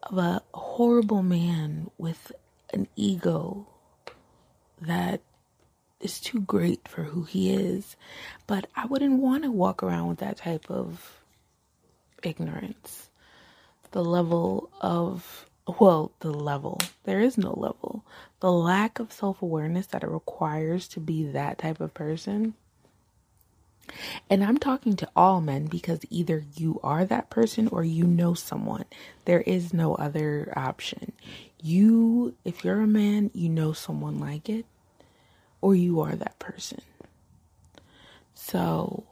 of 0.02 0.18
a 0.18 0.42
horrible 0.56 1.22
man 1.22 1.92
with 2.00 2.32
an 2.74 2.88
ego 2.96 3.68
that 4.82 5.22
is 6.00 6.20
too 6.20 6.42
great 6.42 6.88
for 6.88 7.04
who 7.04 7.26
he 7.26 7.54
is. 7.54 7.96
But 8.48 8.66
I 8.76 8.88
wouldn't 8.88 9.22
want 9.22 9.44
to 9.44 9.52
walk 9.52 9.84
around 9.84 10.08
with 10.08 10.18
that 10.20 10.38
type 10.38 10.72
of 10.72 11.22
ignorance. 12.24 13.12
The 13.92 14.04
level 14.04 14.72
of, 14.82 15.48
well, 15.80 16.12
the 16.22 16.32
level, 16.32 16.80
there 17.04 17.22
is 17.22 17.38
no 17.38 17.54
level. 17.54 18.04
The 18.40 18.52
lack 18.52 18.98
of 18.98 19.14
self 19.14 19.44
awareness 19.44 19.86
that 19.88 20.04
it 20.04 20.10
requires 20.10 20.88
to 20.88 21.00
be 21.00 21.26
that 21.26 21.60
type 21.60 21.80
of 21.80 21.94
person. 21.94 22.56
And 24.30 24.43
I'm 24.43 24.58
talking 24.58 24.95
to 24.97 25.10
all 25.15 25.41
men 25.41 25.65
because 25.65 25.99
either 26.10 26.43
you 26.56 26.80
are 26.84 27.06
that 27.06 27.30
person 27.30 27.67
or 27.67 27.84
you 27.84 28.06
know 28.06 28.34
someone. 28.34 28.86
There 29.25 29.41
is 29.41 29.73
no 29.73 29.95
other 29.95 30.54
option. 30.56 31.13
You, 31.62 32.36
if 32.45 32.63
you're 32.63 32.82
a 32.82 32.88
man, 32.88 33.32
you 33.34 33.49
know 33.49 33.73
someone 33.73 34.19
like 34.19 34.49
it 34.49 34.65
or 35.62 35.75
you 35.75 36.02
are 36.02 36.15
that 36.15 36.39
person. 36.39 36.82
So 38.34 39.04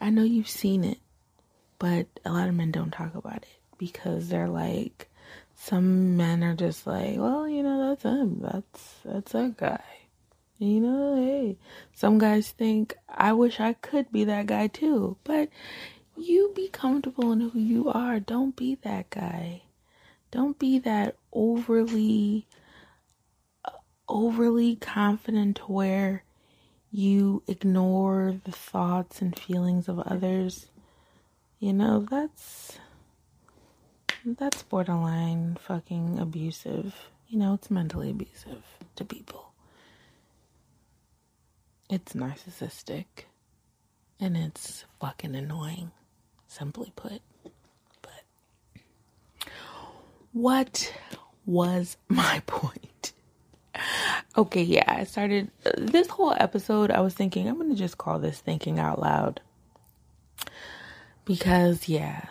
I 0.00 0.10
know 0.10 0.22
you've 0.22 0.48
seen 0.48 0.84
it, 0.84 0.98
but 1.78 2.06
a 2.24 2.30
lot 2.30 2.48
of 2.48 2.54
men 2.54 2.70
don't 2.70 2.92
talk 2.92 3.14
about 3.14 3.38
it 3.42 3.60
because 3.78 4.28
they're 4.28 4.48
like, 4.48 5.08
some 5.56 6.16
men 6.16 6.42
are 6.42 6.54
just 6.54 6.86
like, 6.86 7.18
well, 7.18 7.48
you 7.48 7.62
know, 7.62 7.88
that's 7.88 8.02
him. 8.02 8.40
That's 8.40 8.94
that's 9.04 9.32
that 9.32 9.56
guy. 9.56 9.82
You 10.60 10.78
know, 10.80 11.16
hey, 11.16 11.56
some 11.94 12.18
guys 12.18 12.50
think 12.50 12.94
I 13.08 13.32
wish 13.32 13.60
I 13.60 13.72
could 13.72 14.12
be 14.12 14.24
that 14.24 14.44
guy 14.44 14.66
too, 14.66 15.16
but 15.24 15.48
you 16.18 16.52
be 16.54 16.68
comfortable 16.68 17.32
in 17.32 17.40
who 17.40 17.58
you 17.58 17.88
are. 17.88 18.20
Don't 18.20 18.54
be 18.54 18.74
that 18.82 19.08
guy. 19.08 19.62
Don't 20.30 20.58
be 20.58 20.78
that 20.80 21.16
overly 21.32 22.46
uh, 23.64 23.70
overly 24.06 24.76
confident 24.76 25.56
to 25.56 25.62
where 25.62 26.24
you 26.90 27.42
ignore 27.46 28.36
the 28.44 28.52
thoughts 28.52 29.22
and 29.22 29.38
feelings 29.38 29.88
of 29.88 29.98
others, 30.00 30.66
you 31.58 31.72
know, 31.72 32.06
that's 32.10 32.78
that's 34.24 34.62
borderline 34.64 35.56
fucking 35.58 36.18
abusive. 36.18 36.94
You 37.28 37.38
know, 37.38 37.54
it's 37.54 37.70
mentally 37.70 38.10
abusive 38.10 38.62
to 38.96 39.04
people. 39.06 39.49
It's 41.92 42.12
narcissistic 42.12 43.04
and 44.20 44.36
it's 44.36 44.84
fucking 45.00 45.34
annoying, 45.34 45.90
simply 46.46 46.92
put. 46.94 47.20
But 48.00 48.22
what 50.32 50.94
was 51.44 51.96
my 52.08 52.42
point? 52.46 53.12
Okay, 54.38 54.62
yeah, 54.62 54.84
I 54.86 55.02
started 55.02 55.50
this 55.76 56.06
whole 56.06 56.32
episode. 56.38 56.92
I 56.92 57.00
was 57.00 57.14
thinking, 57.14 57.48
I'm 57.48 57.58
gonna 57.58 57.74
just 57.74 57.98
call 57.98 58.20
this 58.20 58.38
Thinking 58.38 58.78
Out 58.78 59.00
Loud. 59.00 59.40
Because, 61.24 61.88
yeah, 61.88 62.26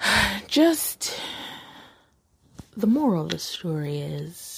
just 0.48 1.20
the 2.74 2.86
moral 2.86 3.24
of 3.24 3.28
the 3.28 3.38
story 3.38 3.98
is 3.98 4.53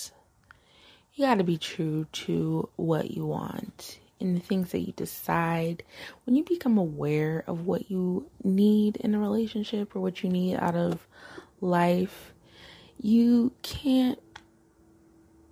you 1.17 1.25
gotta 1.25 1.45
be 1.45 1.57
true 1.57 2.07
to 2.13 2.69
what 2.77 3.11
you 3.11 3.25
want 3.25 3.99
and 4.21 4.37
the 4.37 4.41
things 4.41 4.73
that 4.73 4.81
you 4.81 4.93
decide. 4.93 5.83
When 6.25 6.37
you 6.37 6.45
become 6.45 6.77
aware 6.77 7.43
of 7.47 7.67
what 7.67 7.91
you 7.91 8.31
need 8.45 8.97
in 8.97 9.15
a 9.15 9.19
relationship 9.19 9.97
or 9.97 10.01
what 10.01 10.23
you 10.23 10.29
need 10.29 10.57
out 10.57 10.75
of 10.75 11.07
life, 11.63 12.35
you 13.01 13.53
can't 13.63 14.19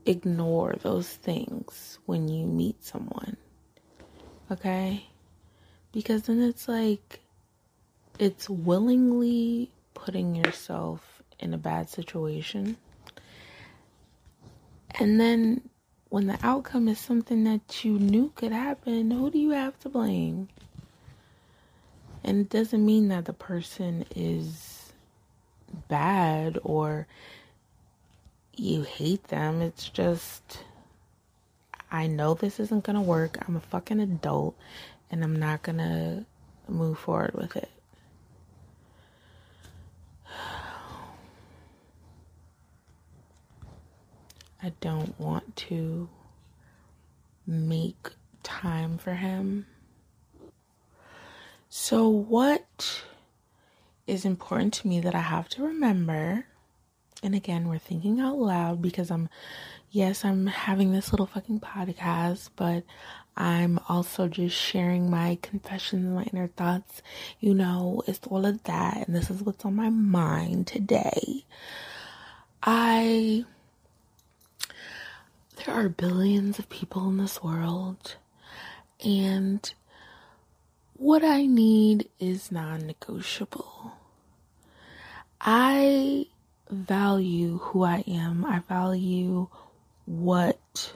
ignore 0.04 0.74
those 0.82 1.08
things 1.08 1.98
when 2.04 2.28
you 2.28 2.46
meet 2.46 2.84
someone. 2.84 3.38
Okay? 4.50 5.06
Because 5.92 6.24
then 6.24 6.42
it's 6.42 6.68
like 6.68 7.20
it's 8.18 8.50
willingly 8.50 9.70
putting 9.94 10.34
yourself 10.34 11.22
in 11.38 11.54
a 11.54 11.58
bad 11.58 11.88
situation. 11.88 12.76
And 14.98 15.20
then 15.20 15.68
when 16.08 16.26
the 16.28 16.38
outcome 16.42 16.88
is 16.88 16.98
something 16.98 17.44
that 17.44 17.84
you 17.84 17.98
knew 17.98 18.32
could 18.36 18.52
happen, 18.52 19.10
who 19.10 19.30
do 19.30 19.38
you 19.38 19.50
have 19.50 19.78
to 19.80 19.88
blame? 19.88 20.48
And 22.22 22.40
it 22.40 22.48
doesn't 22.48 22.84
mean 22.84 23.08
that 23.08 23.24
the 23.24 23.32
person 23.32 24.04
is 24.14 24.92
bad 25.88 26.58
or 26.62 27.06
you 28.56 28.82
hate 28.82 29.24
them. 29.24 29.60
It's 29.60 29.88
just, 29.88 30.60
I 31.90 32.06
know 32.06 32.34
this 32.34 32.60
isn't 32.60 32.84
going 32.84 32.96
to 32.96 33.02
work. 33.02 33.36
I'm 33.46 33.56
a 33.56 33.60
fucking 33.60 34.00
adult 34.00 34.56
and 35.10 35.24
I'm 35.24 35.36
not 35.36 35.62
going 35.62 35.78
to 35.78 36.24
move 36.68 36.98
forward 36.98 37.34
with 37.34 37.56
it. 37.56 37.73
I 44.64 44.72
don't 44.80 45.18
want 45.20 45.56
to 45.56 46.08
make 47.46 48.08
time 48.42 48.96
for 48.96 49.14
him. 49.14 49.66
So, 51.68 52.08
what 52.08 53.02
is 54.06 54.24
important 54.24 54.72
to 54.74 54.88
me 54.88 55.00
that 55.00 55.14
I 55.14 55.20
have 55.20 55.48
to 55.50 55.64
remember 55.64 56.46
and 57.24 57.34
again, 57.34 57.68
we're 57.68 57.78
thinking 57.78 58.20
out 58.20 58.36
loud 58.36 58.82
because 58.82 59.10
I'm, 59.10 59.30
yes, 59.90 60.26
I'm 60.26 60.46
having 60.46 60.92
this 60.92 61.10
little 61.10 61.24
fucking 61.24 61.60
podcast, 61.60 62.50
but 62.54 62.84
I'm 63.34 63.80
also 63.88 64.28
just 64.28 64.54
sharing 64.54 65.08
my 65.08 65.38
confessions 65.40 66.04
my 66.04 66.24
inner 66.24 66.48
thoughts. 66.48 67.00
You 67.40 67.54
know, 67.54 68.02
it's 68.06 68.20
all 68.26 68.44
of 68.44 68.62
that. 68.64 69.06
And 69.06 69.16
this 69.16 69.30
is 69.30 69.42
what's 69.42 69.64
on 69.64 69.74
my 69.74 69.88
mind 69.88 70.66
today. 70.66 71.46
I, 72.62 73.46
there 75.56 75.74
are 75.74 75.88
billions 75.88 76.58
of 76.58 76.68
people 76.68 77.08
in 77.08 77.18
this 77.18 77.42
world. 77.42 78.16
And 79.04 79.72
what 80.94 81.24
I 81.24 81.46
need 81.46 82.08
is 82.18 82.50
non 82.52 82.86
negotiable. 82.86 83.92
I 85.40 86.26
value 86.70 87.58
who 87.58 87.84
I 87.84 88.04
am. 88.06 88.44
I 88.44 88.60
value 88.60 89.48
what 90.06 90.94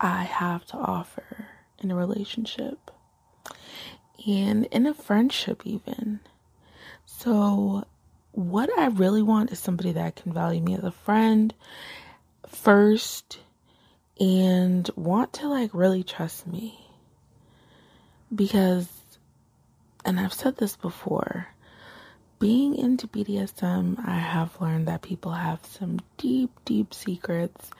I 0.00 0.24
have 0.24 0.64
to 0.66 0.76
offer 0.76 1.48
in 1.80 1.90
a 1.90 1.96
relationship 1.96 2.90
and 4.26 4.66
in 4.66 4.86
a 4.86 4.94
friendship, 4.94 5.62
even. 5.64 6.20
So, 7.06 7.84
what 8.32 8.70
I 8.78 8.86
really 8.86 9.22
want 9.22 9.52
is 9.52 9.58
somebody 9.58 9.92
that 9.92 10.16
can 10.16 10.32
value 10.32 10.60
me 10.60 10.74
as 10.74 10.84
a 10.84 10.90
friend 10.90 11.54
first 12.48 13.38
and 14.20 14.88
want 14.96 15.32
to 15.34 15.48
like 15.48 15.70
really 15.72 16.02
trust 16.02 16.46
me. 16.46 16.86
Because, 18.34 18.88
and 20.04 20.20
I've 20.20 20.32
said 20.34 20.56
this 20.56 20.76
before, 20.76 21.48
being 22.38 22.74
into 22.76 23.06
BDSM, 23.08 24.06
I 24.06 24.18
have 24.18 24.60
learned 24.60 24.86
that 24.88 25.02
people 25.02 25.32
have 25.32 25.64
some 25.64 26.00
deep, 26.18 26.50
deep 26.64 26.94
secrets, 26.94 27.70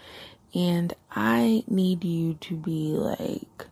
and 0.55 0.95
I 1.11 1.65
need 1.69 2.05
you 2.05 2.35
to 2.35 2.57
be 2.57 2.93
like 2.93 3.67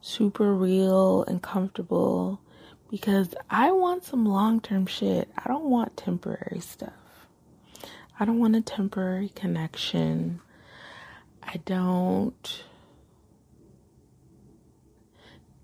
super 0.00 0.52
real 0.52 1.24
and 1.24 1.42
comfortable 1.42 2.40
because 2.90 3.34
I 3.50 3.72
want 3.72 4.04
some 4.04 4.24
long 4.26 4.60
term 4.60 4.86
shit. 4.86 5.28
I 5.36 5.48
don't 5.48 5.64
want 5.64 5.96
temporary 5.96 6.60
stuff. 6.60 7.03
I 8.18 8.24
don't 8.24 8.38
want 8.38 8.56
a 8.56 8.60
temporary 8.60 9.30
connection. 9.30 10.40
I 11.42 11.56
don't 11.64 12.64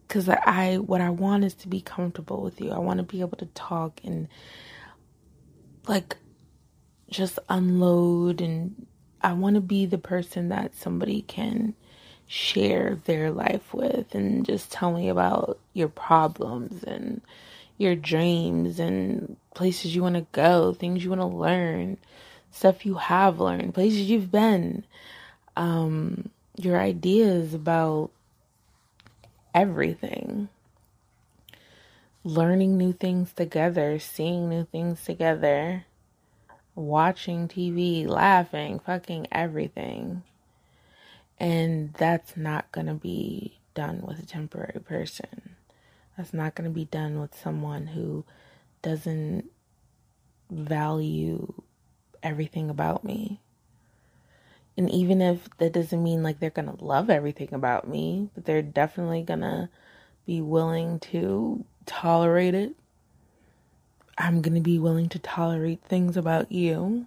because 0.07 0.29
I 0.29 0.79
what 0.79 1.01
I 1.01 1.11
want 1.11 1.45
is 1.45 1.55
to 1.55 1.69
be 1.69 1.81
comfortable 1.81 2.43
with 2.43 2.61
you. 2.61 2.73
I 2.73 2.79
want 2.79 2.99
to 2.99 3.05
be 3.05 3.21
able 3.21 3.39
to 3.39 3.47
talk 3.47 4.01
and 4.05 4.27
like 5.87 6.17
just 7.09 7.39
unload 7.49 8.41
and 8.41 8.87
I 9.23 9.35
want 9.35 9.55
to 9.55 9.61
be 9.61 9.87
the 9.87 9.99
person 9.99 10.49
that 10.49 10.75
somebody 10.75 11.23
can 11.23 11.75
share 12.27 12.99
their 13.05 13.31
life 13.31 13.73
with 13.73 14.15
and 14.15 14.45
just 14.45 14.73
tell 14.73 14.93
me 14.93 15.09
about 15.09 15.59
your 15.73 15.89
problems 15.89 16.83
and 16.85 17.21
your 17.79 17.95
dreams 17.95 18.81
and 18.81 19.37
places 19.55 19.95
you 19.95 20.03
want 20.03 20.17
to 20.17 20.27
go, 20.33 20.75
things 20.75 21.03
you 21.05 21.11
want 21.11 21.23
to 21.23 21.27
learn, 21.27 21.99
stuff 22.53 22.85
you 22.85 22.95
have 22.95 23.41
learned, 23.41 23.75
places 23.75 24.11
you've 24.11 24.31
been, 24.31 24.85
um, 25.57 26.31
your 26.57 26.79
ideas 26.79 27.55
about 27.55 28.11
everything. 29.55 30.49
Learning 32.23 32.77
new 32.77 32.93
things 32.93 33.33
together, 33.33 33.99
seeing 33.99 34.49
new 34.49 34.65
things 34.65 35.03
together, 35.05 35.87
watching 36.75 37.49
TV, 37.49 38.07
laughing, 38.07 38.79
fucking 38.79 39.27
everything. 39.33 40.23
And 41.39 41.95
that's 41.95 42.37
not 42.37 42.71
going 42.73 42.89
to 42.89 42.95
be 42.95 43.59
done 43.75 44.03
with 44.03 44.19
a 44.19 44.27
temporary 44.27 44.81
person. 44.81 45.57
That's 46.17 46.35
not 46.35 46.55
going 46.55 46.69
to 46.69 46.75
be 46.75 46.85
done 46.85 47.19
with 47.19 47.35
someone 47.35 47.87
who 47.87 48.25
doesn't 48.83 49.51
value 50.51 51.63
everything 52.23 52.71
about 52.71 53.05
me. 53.05 53.41
And 54.77 54.91
even 54.91 55.21
if 55.21 55.49
that 55.59 55.73
doesn't 55.73 56.03
mean 56.03 56.23
like 56.23 56.41
they're 56.41 56.51
going 56.51 56.75
to 56.75 56.85
love 56.85 57.11
everything 57.11 57.53
about 57.53 57.89
me, 57.89 58.31
but 58.35 58.45
they're 58.45 58.63
definitely 58.63 59.23
going 59.23 59.41
to 59.41 59.69
be 60.27 60.41
willing 60.41 61.01
to 61.01 61.65
tolerate 61.87 62.55
it. 62.55 62.75
I'm 64.17 64.43
going 64.43 64.55
to 64.55 64.61
be 64.61 64.79
willing 64.79 65.09
to 65.11 65.19
tolerate 65.19 65.83
things 65.83 66.17
about 66.17 66.53
you. 66.53 67.07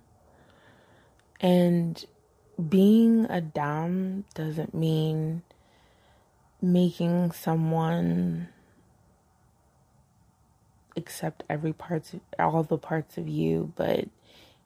And 1.39 2.03
being 2.69 3.25
a 3.25 3.41
dom 3.41 4.25
doesn't 4.33 4.73
mean 4.73 5.41
making 6.61 7.31
someone 7.31 8.47
accept 10.95 11.43
every 11.49 11.73
parts 11.73 12.13
of, 12.13 12.21
all 12.39 12.63
the 12.63 12.77
parts 12.77 13.17
of 13.17 13.27
you 13.27 13.73
but 13.75 14.05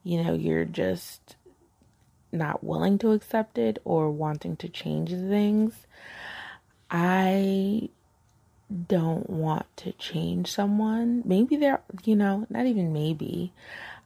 you 0.07 0.23
know 0.23 0.33
you're 0.33 0.65
just 0.65 1.35
not 2.31 2.63
willing 2.63 2.97
to 2.97 3.11
accept 3.11 3.57
it 3.57 3.79
or 3.85 4.11
wanting 4.11 4.55
to 4.55 4.69
change 4.69 5.09
things 5.11 5.87
i 6.89 7.89
don't 8.87 9.29
want 9.29 9.65
to 9.77 9.93
change 9.93 10.51
someone. 10.51 11.23
Maybe 11.25 11.55
there 11.55 11.81
you 12.03 12.15
know 12.15 12.45
not 12.49 12.65
even 12.65 12.93
maybe. 12.93 13.53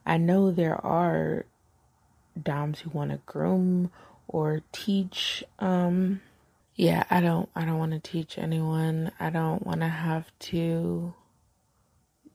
I 0.06 0.18
know 0.18 0.50
there 0.50 0.84
are 0.84 1.46
doms 2.40 2.80
who 2.80 2.90
want 2.90 3.10
to 3.10 3.20
groom 3.26 3.90
or 4.26 4.62
teach 4.72 5.44
um 5.58 6.22
yeah 6.74 7.04
i 7.10 7.20
don't 7.20 7.50
i 7.54 7.64
don't 7.66 7.78
want 7.78 7.92
to 7.92 7.98
teach 7.98 8.38
anyone. 8.38 9.12
I 9.20 9.30
don't 9.30 9.66
want 9.66 9.80
to 9.80 9.88
have 9.88 10.30
to 10.40 11.14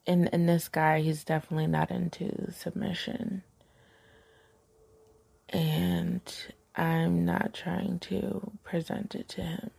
and 0.06 0.32
and 0.32 0.48
this 0.48 0.68
guy 0.68 1.00
he's 1.00 1.24
definitely 1.24 1.66
not 1.66 1.90
into 1.90 2.52
submission 2.52 3.42
and 5.50 6.22
i'm 6.76 7.24
not 7.24 7.52
trying 7.54 7.98
to 7.98 8.50
present 8.64 9.14
it 9.14 9.28
to 9.28 9.42
him 9.42 9.70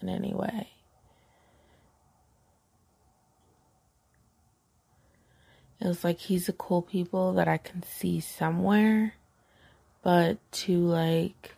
in 0.00 0.08
any 0.08 0.34
way 0.34 0.68
it 5.80 5.86
was 5.86 6.04
like 6.04 6.18
he's 6.18 6.48
a 6.48 6.52
cool 6.52 6.82
people 6.82 7.32
that 7.34 7.48
i 7.48 7.56
can 7.56 7.82
see 7.82 8.20
somewhere 8.20 9.14
but 10.02 10.38
to 10.52 10.78
like 10.78 11.54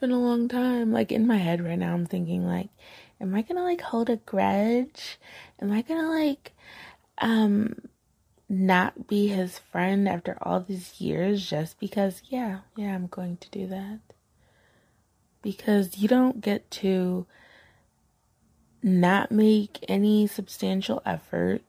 been 0.00 0.10
a 0.10 0.18
long 0.18 0.48
time 0.48 0.92
like 0.92 1.10
in 1.10 1.26
my 1.26 1.36
head 1.38 1.64
right 1.64 1.78
now 1.78 1.94
i'm 1.94 2.06
thinking 2.06 2.46
like 2.46 2.68
am 3.20 3.34
I 3.34 3.42
gonna 3.42 3.62
like 3.62 3.80
hold 3.80 4.10
a 4.10 4.16
grudge? 4.16 5.18
Am 5.60 5.72
I 5.72 5.82
gonna 5.82 6.10
like 6.10 6.52
um 7.18 7.76
not 8.48 9.06
be 9.06 9.28
his 9.28 9.58
friend 9.58 10.08
after 10.08 10.36
all 10.40 10.60
these 10.60 11.00
years 11.00 11.48
just 11.48 11.78
because 11.80 12.22
yeah, 12.28 12.60
yeah, 12.76 12.94
I'm 12.94 13.06
going 13.06 13.36
to 13.38 13.50
do 13.50 13.66
that. 13.68 14.00
Because 15.42 15.98
you 15.98 16.08
don't 16.08 16.40
get 16.40 16.70
to 16.72 17.26
not 18.82 19.30
make 19.30 19.84
any 19.88 20.26
substantial 20.26 21.02
effort 21.06 21.62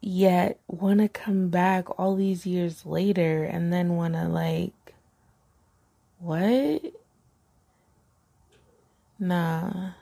yet 0.00 0.60
want 0.66 1.00
to 1.00 1.08
come 1.08 1.48
back 1.48 1.98
all 1.98 2.14
these 2.14 2.46
years 2.46 2.84
later 2.84 3.44
and 3.44 3.72
then 3.72 3.96
want 3.96 4.12
to 4.14 4.28
like 4.28 4.94
what 6.18 6.82
nah 9.18 9.92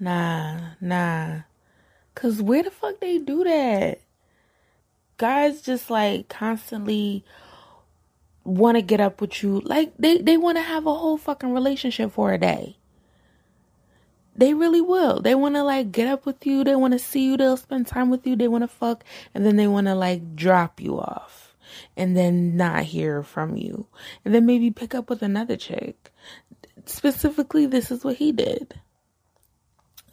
Nah, 0.00 0.74
nah. 0.80 1.40
Cause 2.14 2.40
where 2.40 2.62
the 2.62 2.70
fuck 2.70 3.00
they 3.00 3.18
do 3.18 3.42
that? 3.44 4.00
Guys 5.18 5.60
just 5.60 5.90
like 5.90 6.28
constantly 6.28 7.24
want 8.44 8.76
to 8.76 8.82
get 8.82 9.00
up 9.00 9.20
with 9.20 9.42
you. 9.42 9.60
Like 9.60 9.92
they, 9.98 10.18
they 10.18 10.36
want 10.36 10.56
to 10.56 10.62
have 10.62 10.86
a 10.86 10.94
whole 10.94 11.18
fucking 11.18 11.52
relationship 11.52 12.12
for 12.12 12.32
a 12.32 12.38
day. 12.38 12.78
They 14.34 14.54
really 14.54 14.80
will. 14.80 15.20
They 15.20 15.34
want 15.34 15.56
to 15.56 15.64
like 15.64 15.92
get 15.92 16.08
up 16.08 16.24
with 16.24 16.46
you. 16.46 16.64
They 16.64 16.76
want 16.76 16.92
to 16.92 16.98
see 16.98 17.24
you. 17.26 17.36
They'll 17.36 17.56
spend 17.56 17.88
time 17.88 18.08
with 18.08 18.26
you. 18.26 18.36
They 18.36 18.48
want 18.48 18.62
to 18.62 18.68
fuck. 18.68 19.04
And 19.34 19.44
then 19.44 19.56
they 19.56 19.66
want 19.66 19.88
to 19.88 19.94
like 19.94 20.36
drop 20.36 20.80
you 20.80 20.98
off 20.98 21.56
and 21.96 22.16
then 22.16 22.56
not 22.56 22.84
hear 22.84 23.22
from 23.22 23.56
you. 23.56 23.86
And 24.24 24.32
then 24.32 24.46
maybe 24.46 24.70
pick 24.70 24.94
up 24.94 25.10
with 25.10 25.22
another 25.22 25.56
chick. 25.56 26.12
Specifically, 26.86 27.66
this 27.66 27.90
is 27.90 28.04
what 28.04 28.16
he 28.16 28.32
did 28.32 28.80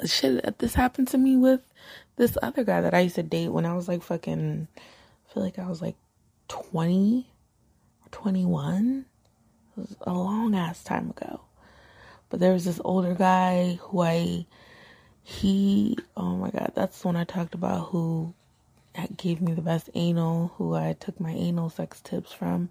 shit, 0.04 0.60
this 0.60 0.76
happened 0.76 1.08
to 1.10 1.18
me 1.18 1.36
with 1.36 1.62
this 2.18 2.38
other 2.42 2.64
guy 2.64 2.82
that 2.82 2.94
I 2.94 3.02
used 3.02 3.16
to 3.16 3.24
date 3.24 3.50
when 3.50 3.66
I 3.66 3.74
was 3.74 3.88
like 3.88 4.04
fucking, 4.04 4.68
feel 5.36 5.44
like 5.44 5.60
I 5.60 5.68
was 5.68 5.82
like 5.82 5.98
20 6.48 7.30
or 8.06 8.10
21. 8.10 9.06
It 9.76 9.80
was 9.80 9.96
a 10.02 10.14
long 10.14 10.56
ass 10.56 10.82
time 10.82 11.10
ago. 11.10 11.42
But 12.30 12.40
there 12.40 12.54
was 12.54 12.64
this 12.64 12.80
older 12.86 13.14
guy 13.14 13.78
who 13.82 14.02
I, 14.02 14.46
he, 15.24 15.98
oh 16.16 16.38
my 16.38 16.52
god, 16.52 16.72
that's 16.74 17.02
the 17.02 17.10
one 17.10 17.18
I 17.18 17.26
talked 17.26 17.54
about 17.54 17.90
who 17.90 18.34
gave 19.18 19.42
me 19.42 19.54
the 19.54 19.62
best 19.62 19.90
anal, 19.94 20.54
who 20.58 20.74
I 20.74 20.94
took 20.94 21.20
my 21.20 21.32
anal 21.32 21.70
sex 21.70 22.00
tips 22.00 22.32
from. 22.32 22.70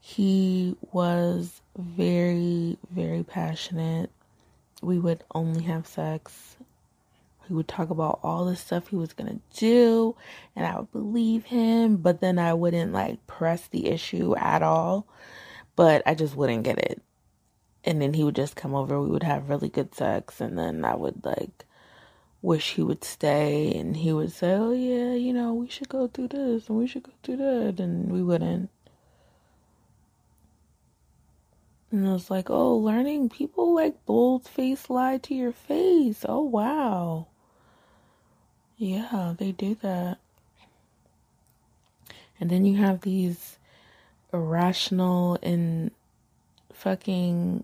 He 0.00 0.76
was 0.92 1.62
very, 1.78 2.76
very 2.90 3.22
passionate 3.22 4.10
we 4.82 4.98
would 4.98 5.22
only 5.34 5.62
have 5.62 5.86
sex. 5.86 6.56
He 7.50 7.54
would 7.54 7.66
talk 7.66 7.90
about 7.90 8.20
all 8.22 8.44
the 8.44 8.54
stuff 8.54 8.86
he 8.86 8.96
was 8.96 9.12
gonna 9.12 9.40
do, 9.56 10.14
and 10.54 10.64
I 10.64 10.78
would 10.78 10.92
believe 10.92 11.46
him, 11.46 11.96
but 11.96 12.20
then 12.20 12.38
I 12.38 12.54
wouldn't 12.54 12.92
like 12.92 13.26
press 13.26 13.66
the 13.66 13.88
issue 13.88 14.36
at 14.36 14.62
all. 14.62 15.08
But 15.74 16.04
I 16.06 16.14
just 16.14 16.36
wouldn't 16.36 16.62
get 16.62 16.78
it. 16.78 17.02
And 17.82 18.00
then 18.00 18.14
he 18.14 18.22
would 18.22 18.36
just 18.36 18.54
come 18.54 18.72
over, 18.72 19.00
we 19.00 19.08
would 19.08 19.24
have 19.24 19.48
really 19.50 19.68
good 19.68 19.96
sex, 19.96 20.40
and 20.40 20.56
then 20.56 20.84
I 20.84 20.94
would 20.94 21.24
like 21.24 21.64
wish 22.40 22.74
he 22.74 22.82
would 22.84 23.02
stay, 23.02 23.74
and 23.74 23.96
he 23.96 24.12
would 24.12 24.30
say, 24.30 24.52
Oh, 24.52 24.70
yeah, 24.70 25.14
you 25.14 25.32
know, 25.32 25.52
we 25.52 25.68
should 25.68 25.88
go 25.88 26.06
through 26.06 26.28
this 26.28 26.68
and 26.68 26.78
we 26.78 26.86
should 26.86 27.02
go 27.02 27.12
through 27.24 27.38
that, 27.38 27.80
and 27.80 28.12
we 28.12 28.22
wouldn't. 28.22 28.70
And 31.90 32.06
I 32.08 32.12
was 32.12 32.30
like, 32.30 32.48
oh, 32.48 32.76
learning 32.76 33.28
people 33.30 33.74
like 33.74 34.06
bold 34.06 34.46
face 34.46 34.88
lie 34.88 35.18
to 35.18 35.34
your 35.34 35.52
face. 35.52 36.24
Oh, 36.28 36.42
wow. 36.42 37.26
Yeah, 38.80 39.34
they 39.36 39.52
do 39.52 39.76
that. 39.82 40.16
And 42.40 42.48
then 42.48 42.64
you 42.64 42.78
have 42.78 43.02
these 43.02 43.58
irrational 44.32 45.38
and 45.42 45.90
fucking 46.72 47.62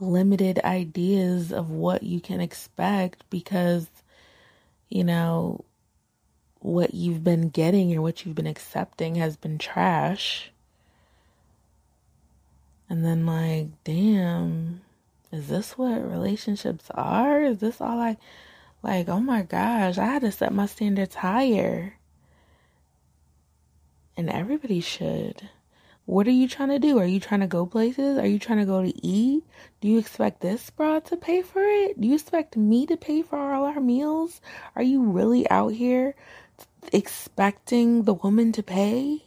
limited 0.00 0.60
ideas 0.64 1.52
of 1.52 1.68
what 1.68 2.02
you 2.02 2.22
can 2.22 2.40
expect 2.40 3.22
because, 3.28 3.88
you 4.88 5.04
know, 5.04 5.62
what 6.60 6.94
you've 6.94 7.22
been 7.22 7.50
getting 7.50 7.94
or 7.94 8.00
what 8.00 8.24
you've 8.24 8.34
been 8.34 8.46
accepting 8.46 9.16
has 9.16 9.36
been 9.36 9.58
trash. 9.58 10.50
And 12.88 13.04
then, 13.04 13.26
like, 13.26 13.66
damn, 13.84 14.80
is 15.30 15.48
this 15.48 15.76
what 15.76 16.10
relationships 16.10 16.86
are? 16.94 17.42
Is 17.42 17.58
this 17.58 17.78
all 17.82 18.00
I, 18.00 18.16
like, 18.82 19.08
oh 19.08 19.20
my 19.20 19.42
gosh, 19.42 19.98
I 19.98 20.06
had 20.06 20.22
to 20.22 20.32
set 20.32 20.52
my 20.52 20.66
standards 20.66 21.16
higher. 21.16 21.94
And 24.16 24.28
everybody 24.30 24.80
should. 24.80 25.48
What 26.08 26.26
are 26.26 26.30
you 26.30 26.48
trying 26.48 26.70
to 26.70 26.78
do? 26.78 26.98
Are 26.98 27.04
you 27.04 27.20
trying 27.20 27.40
to 27.40 27.46
go 27.46 27.66
places? 27.66 28.16
Are 28.16 28.26
you 28.26 28.38
trying 28.38 28.60
to 28.60 28.64
go 28.64 28.82
to 28.82 29.06
eat? 29.06 29.44
Do 29.80 29.88
you 29.88 29.98
expect 29.98 30.40
this 30.40 30.70
broad 30.70 31.04
to 31.06 31.16
pay 31.16 31.42
for 31.42 31.62
it? 31.62 32.00
Do 32.00 32.08
you 32.08 32.14
expect 32.14 32.56
me 32.56 32.86
to 32.86 32.96
pay 32.96 33.20
for 33.20 33.38
all 33.52 33.66
our 33.66 33.78
meals? 33.78 34.40
Are 34.74 34.82
you 34.82 35.02
really 35.02 35.48
out 35.50 35.74
here 35.74 36.14
expecting 36.92 38.04
the 38.04 38.14
woman 38.14 38.52
to 38.52 38.62
pay? 38.62 39.24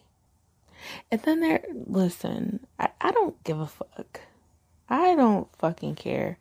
And 1.11 1.21
then 1.21 1.41
there, 1.41 1.63
listen, 1.71 2.65
I, 2.79 2.89
I 2.99 3.11
don't 3.11 3.41
give 3.43 3.59
a 3.59 3.67
fuck. 3.67 4.21
I 4.89 5.13
don't 5.13 5.47
fucking 5.57 5.95
care. 5.95 6.39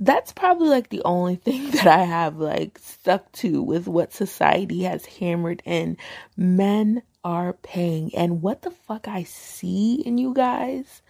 That's 0.00 0.32
probably 0.32 0.68
like 0.68 0.88
the 0.88 1.02
only 1.04 1.36
thing 1.44 1.70
that 1.72 1.86
I 1.86 2.04
have 2.04 2.38
like 2.38 2.78
stuck 2.78 3.30
to 3.32 3.62
with 3.62 3.86
what 3.86 4.12
society 4.12 4.84
has 4.84 5.04
hammered 5.06 5.62
in. 5.64 5.96
Men 6.36 7.02
are 7.22 7.52
paying. 7.52 8.14
And 8.14 8.42
what 8.42 8.62
the 8.62 8.70
fuck 8.70 9.06
I 9.06 9.24
see 9.24 9.96
in 9.96 10.16
you 10.18 10.32
guys, 10.32 11.02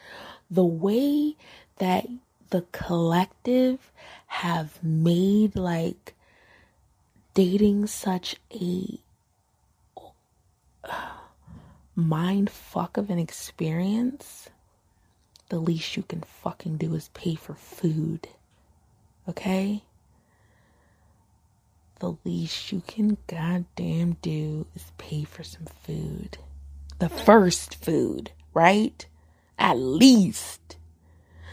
the 0.50 0.64
way 0.64 1.36
that 1.78 2.06
the 2.50 2.64
collective 2.72 3.92
have 4.26 4.82
made 4.82 5.54
like 5.54 6.14
dating 7.34 7.86
such 7.86 8.36
a 8.52 8.98
mind 11.94 12.50
fuck 12.50 12.96
of 12.96 13.08
an 13.08 13.20
experience, 13.20 14.50
the 15.48 15.60
least 15.60 15.96
you 15.96 16.02
can 16.02 16.22
fucking 16.22 16.76
do 16.76 16.94
is 16.94 17.08
pay 17.14 17.36
for 17.36 17.54
food. 17.54 18.28
Okay? 19.30 19.84
The 22.00 22.16
least 22.24 22.72
you 22.72 22.82
can 22.84 23.16
goddamn 23.28 24.16
do 24.22 24.66
is 24.74 24.90
pay 24.98 25.22
for 25.22 25.44
some 25.44 25.66
food. 25.84 26.38
The 26.98 27.08
first 27.08 27.76
food, 27.76 28.32
right? 28.54 29.06
At 29.56 29.74
least. 29.74 30.76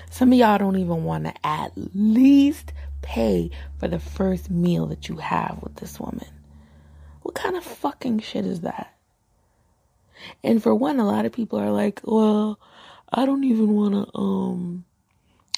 Some 0.09 0.31
of 0.31 0.39
y'all 0.39 0.57
don't 0.57 0.77
even 0.77 1.03
want 1.03 1.25
to 1.25 1.33
at 1.45 1.71
least 1.93 2.73
pay 3.03 3.51
for 3.77 3.87
the 3.87 3.99
first 3.99 4.49
meal 4.49 4.87
that 4.87 5.07
you 5.07 5.17
have 5.17 5.59
with 5.61 5.75
this 5.75 5.99
woman. 5.99 6.27
What 7.21 7.35
kind 7.35 7.55
of 7.55 7.63
fucking 7.63 8.21
shit 8.21 8.45
is 8.45 8.61
that? 8.61 8.97
And 10.43 10.63
for 10.63 10.73
one, 10.73 10.99
a 10.99 11.05
lot 11.05 11.25
of 11.25 11.31
people 11.31 11.59
are 11.59 11.69
like, 11.69 12.01
well, 12.03 12.59
I 13.13 13.27
don't 13.27 13.43
even 13.43 13.75
want 13.75 13.93
to, 13.93 14.17
um, 14.17 14.85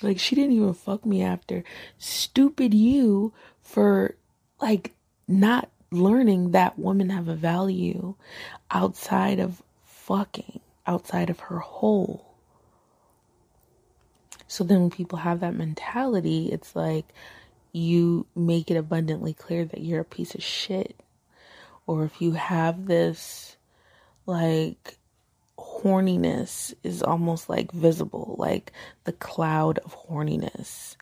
like, 0.04 0.20
she 0.20 0.36
didn't 0.36 0.54
even 0.54 0.74
fuck 0.74 1.06
me 1.06 1.22
after. 1.22 1.64
Stupid 1.98 2.74
you 2.74 3.34
for, 3.62 4.16
like, 4.62 4.94
not 5.28 5.70
learning 5.92 6.52
that 6.52 6.78
women 6.78 7.10
have 7.10 7.28
a 7.28 7.36
value 7.36 8.16
outside 8.72 9.40
of 9.40 9.62
fucking, 9.84 10.60
outside 10.86 11.30
of 11.30 11.40
her 11.40 11.60
hole. 11.60 12.26
So 14.48 14.64
then 14.64 14.82
when 14.82 14.90
people 14.90 15.20
have 15.20 15.42
that 15.42 15.54
mentality, 15.54 16.50
it's 16.52 16.76
like 16.76 17.06
you 17.72 18.26
make 18.36 18.72
it 18.72 18.78
abundantly 18.78 19.34
clear 19.34 19.66
that 19.66 19.82
you're 19.82 20.02
a 20.02 20.06
piece 20.06 20.34
of 20.34 20.44
shit. 20.44 21.00
Or 21.86 22.04
if 22.04 22.22
you 22.22 22.32
have 22.32 22.88
this 22.88 23.58
like 24.26 24.98
horniness 25.60 26.74
is 26.84 27.04
almost 27.04 27.50
like 27.50 27.72
visible, 27.72 28.36
like 28.38 28.72
the 29.04 29.14
cloud 29.14 29.80
of 29.80 29.96
horniness 30.08 30.96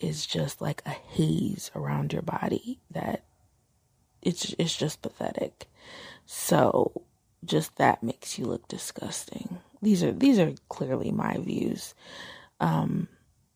is 0.00 0.26
just 0.26 0.60
like 0.60 0.82
a 0.84 0.90
haze 0.90 1.70
around 1.74 2.12
your 2.12 2.22
body 2.22 2.80
that 2.90 3.22
it's 4.20 4.54
it's 4.58 4.76
just 4.76 5.02
pathetic. 5.02 5.66
So 6.26 7.02
just 7.44 7.76
that 7.76 8.02
makes 8.02 8.38
you 8.38 8.46
look 8.46 8.66
disgusting. 8.68 9.58
These 9.80 10.02
are 10.02 10.12
these 10.12 10.38
are 10.38 10.52
clearly 10.68 11.10
my 11.10 11.36
views. 11.38 11.94
Um 12.60 13.08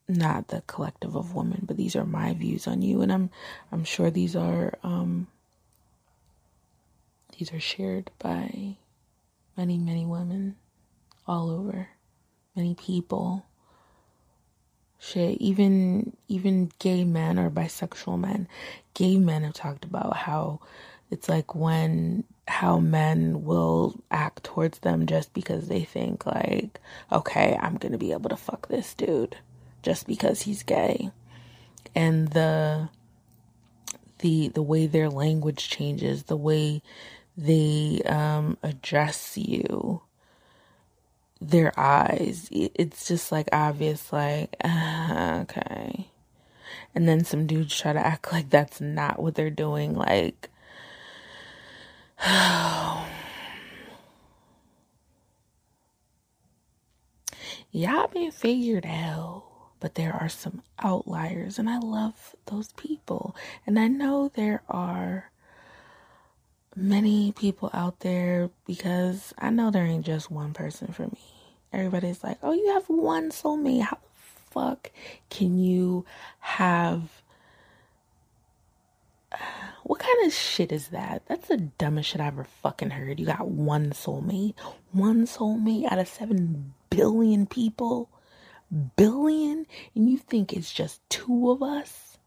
not 0.09 0.49
the 0.49 0.63
collective 0.69 1.17
of 1.17 1.35
women, 1.35 1.65
but 1.67 1.77
these 1.77 1.97
are 1.97 2.05
my 2.05 2.33
views 2.35 2.67
on 2.67 2.83
you 2.83 3.03
and 3.03 3.13
I'm 3.13 3.31
I'm 3.73 3.85
sure 3.85 4.11
these 4.11 4.37
are 4.37 4.79
um 4.83 5.27
these 7.39 7.53
are 7.53 7.61
shared 7.61 8.11
by 8.19 8.77
many, 9.57 9.79
many 9.79 10.05
women 10.05 10.57
all 11.27 11.51
over, 11.51 11.89
many 12.55 12.75
people. 12.75 13.45
Shit, 14.99 15.39
even 15.41 16.17
even 16.29 16.71
gay 16.79 17.05
men 17.05 17.39
or 17.39 17.51
bisexual 17.51 18.19
men, 18.19 18.49
gay 18.95 19.19
men 19.19 19.43
have 19.43 19.55
talked 19.55 19.85
about 19.85 20.17
how 20.17 20.61
it's 21.11 21.29
like 21.29 21.55
when 21.55 22.25
how 22.49 22.79
men 22.79 23.45
will 23.45 24.01
act 24.11 24.45
towards 24.45 24.79
them 24.81 25.07
just 25.07 25.33
because 25.35 25.69
they 25.69 25.85
think 25.85 26.27
like, 26.27 26.81
okay, 27.13 27.59
I'm 27.61 27.77
gonna 27.77 27.99
be 27.99 28.13
able 28.13 28.31
to 28.31 28.37
fuck 28.37 28.69
this 28.69 28.95
dude 28.95 29.37
just 29.83 30.07
because 30.07 30.43
he's 30.43 30.63
gay, 30.63 31.11
and 31.95 32.29
the 32.29 32.89
the 34.21 34.49
the 34.49 34.63
way 34.63 34.87
their 34.87 35.11
language 35.11 35.69
changes, 35.69 36.25
the 36.25 36.37
way 36.37 36.83
they 37.37 38.03
um, 38.07 38.57
address 38.63 39.37
you, 39.37 40.03
their 41.41 41.73
eyes, 41.79 42.49
it's 42.51 43.07
just 43.09 43.31
like 43.31 43.49
obvious, 43.53 44.13
like, 44.13 44.57
uh, 44.65 45.41
okay. 45.43 46.09
And 46.95 47.09
then 47.09 47.25
some 47.25 47.47
dudes 47.47 47.79
try 47.79 47.93
to 47.93 48.05
act 48.05 48.33
like 48.33 48.51
that's 48.51 48.81
not 48.81 49.21
what 49.23 49.35
they're 49.35 49.51
doing, 49.51 49.95
like, 49.95 50.49
y'all 57.71 58.09
been 58.09 58.31
figured 58.31 58.87
out 58.87 59.45
but 59.81 59.95
there 59.95 60.13
are 60.13 60.29
some 60.29 60.63
outliers 60.79 61.59
and 61.59 61.69
I 61.69 61.79
love 61.79 62.35
those 62.47 62.73
people. 62.73 63.37
And 63.67 63.79
I 63.79 63.89
know 63.89 64.31
there 64.35 64.63
are 64.69 65.31
many 66.77 67.33
people 67.33 67.71
out 67.73 68.01
there 68.01 68.51
because 68.67 69.33
I 69.39 69.51
know 69.51 69.71
there 69.71 69.87
ain't 69.87 70.05
just 70.05 70.31
one 70.31 70.53
person 70.53 70.93
for 70.93 71.05
me. 71.05 71.19
Everybody's 71.73 72.23
like, 72.23 72.39
oh, 72.43 72.53
you 72.53 72.75
have 72.75 72.89
one 72.89 73.31
soulmate. 73.31 73.83
How 73.83 73.97
the 73.97 74.51
fuck 74.51 74.91
can 75.31 75.59
you 75.59 76.05
have. 76.41 77.03
What 79.83 80.01
kind 80.01 80.27
of 80.27 80.33
shit 80.33 80.73
is 80.73 80.89
that? 80.89 81.23
That's 81.29 81.47
the 81.47 81.59
dumbest 81.59 82.11
shit 82.11 82.21
I 82.21 82.27
ever 82.27 82.43
fucking 82.43 82.91
heard. 82.91 83.21
You 83.21 83.27
got 83.27 83.47
one 83.47 83.91
soulmate. 83.91 84.55
One 84.91 85.27
soulmate 85.27 85.85
out 85.89 86.01
of 86.01 86.09
seven 86.09 86.75
billion 86.91 87.47
people. 87.47 88.11
Billion? 88.97 89.65
And 89.95 90.11
you 90.11 90.19
think 90.19 90.53
it's 90.53 90.73
just 90.73 91.09
two 91.09 91.53
of 91.53 91.63
us? 91.63 92.19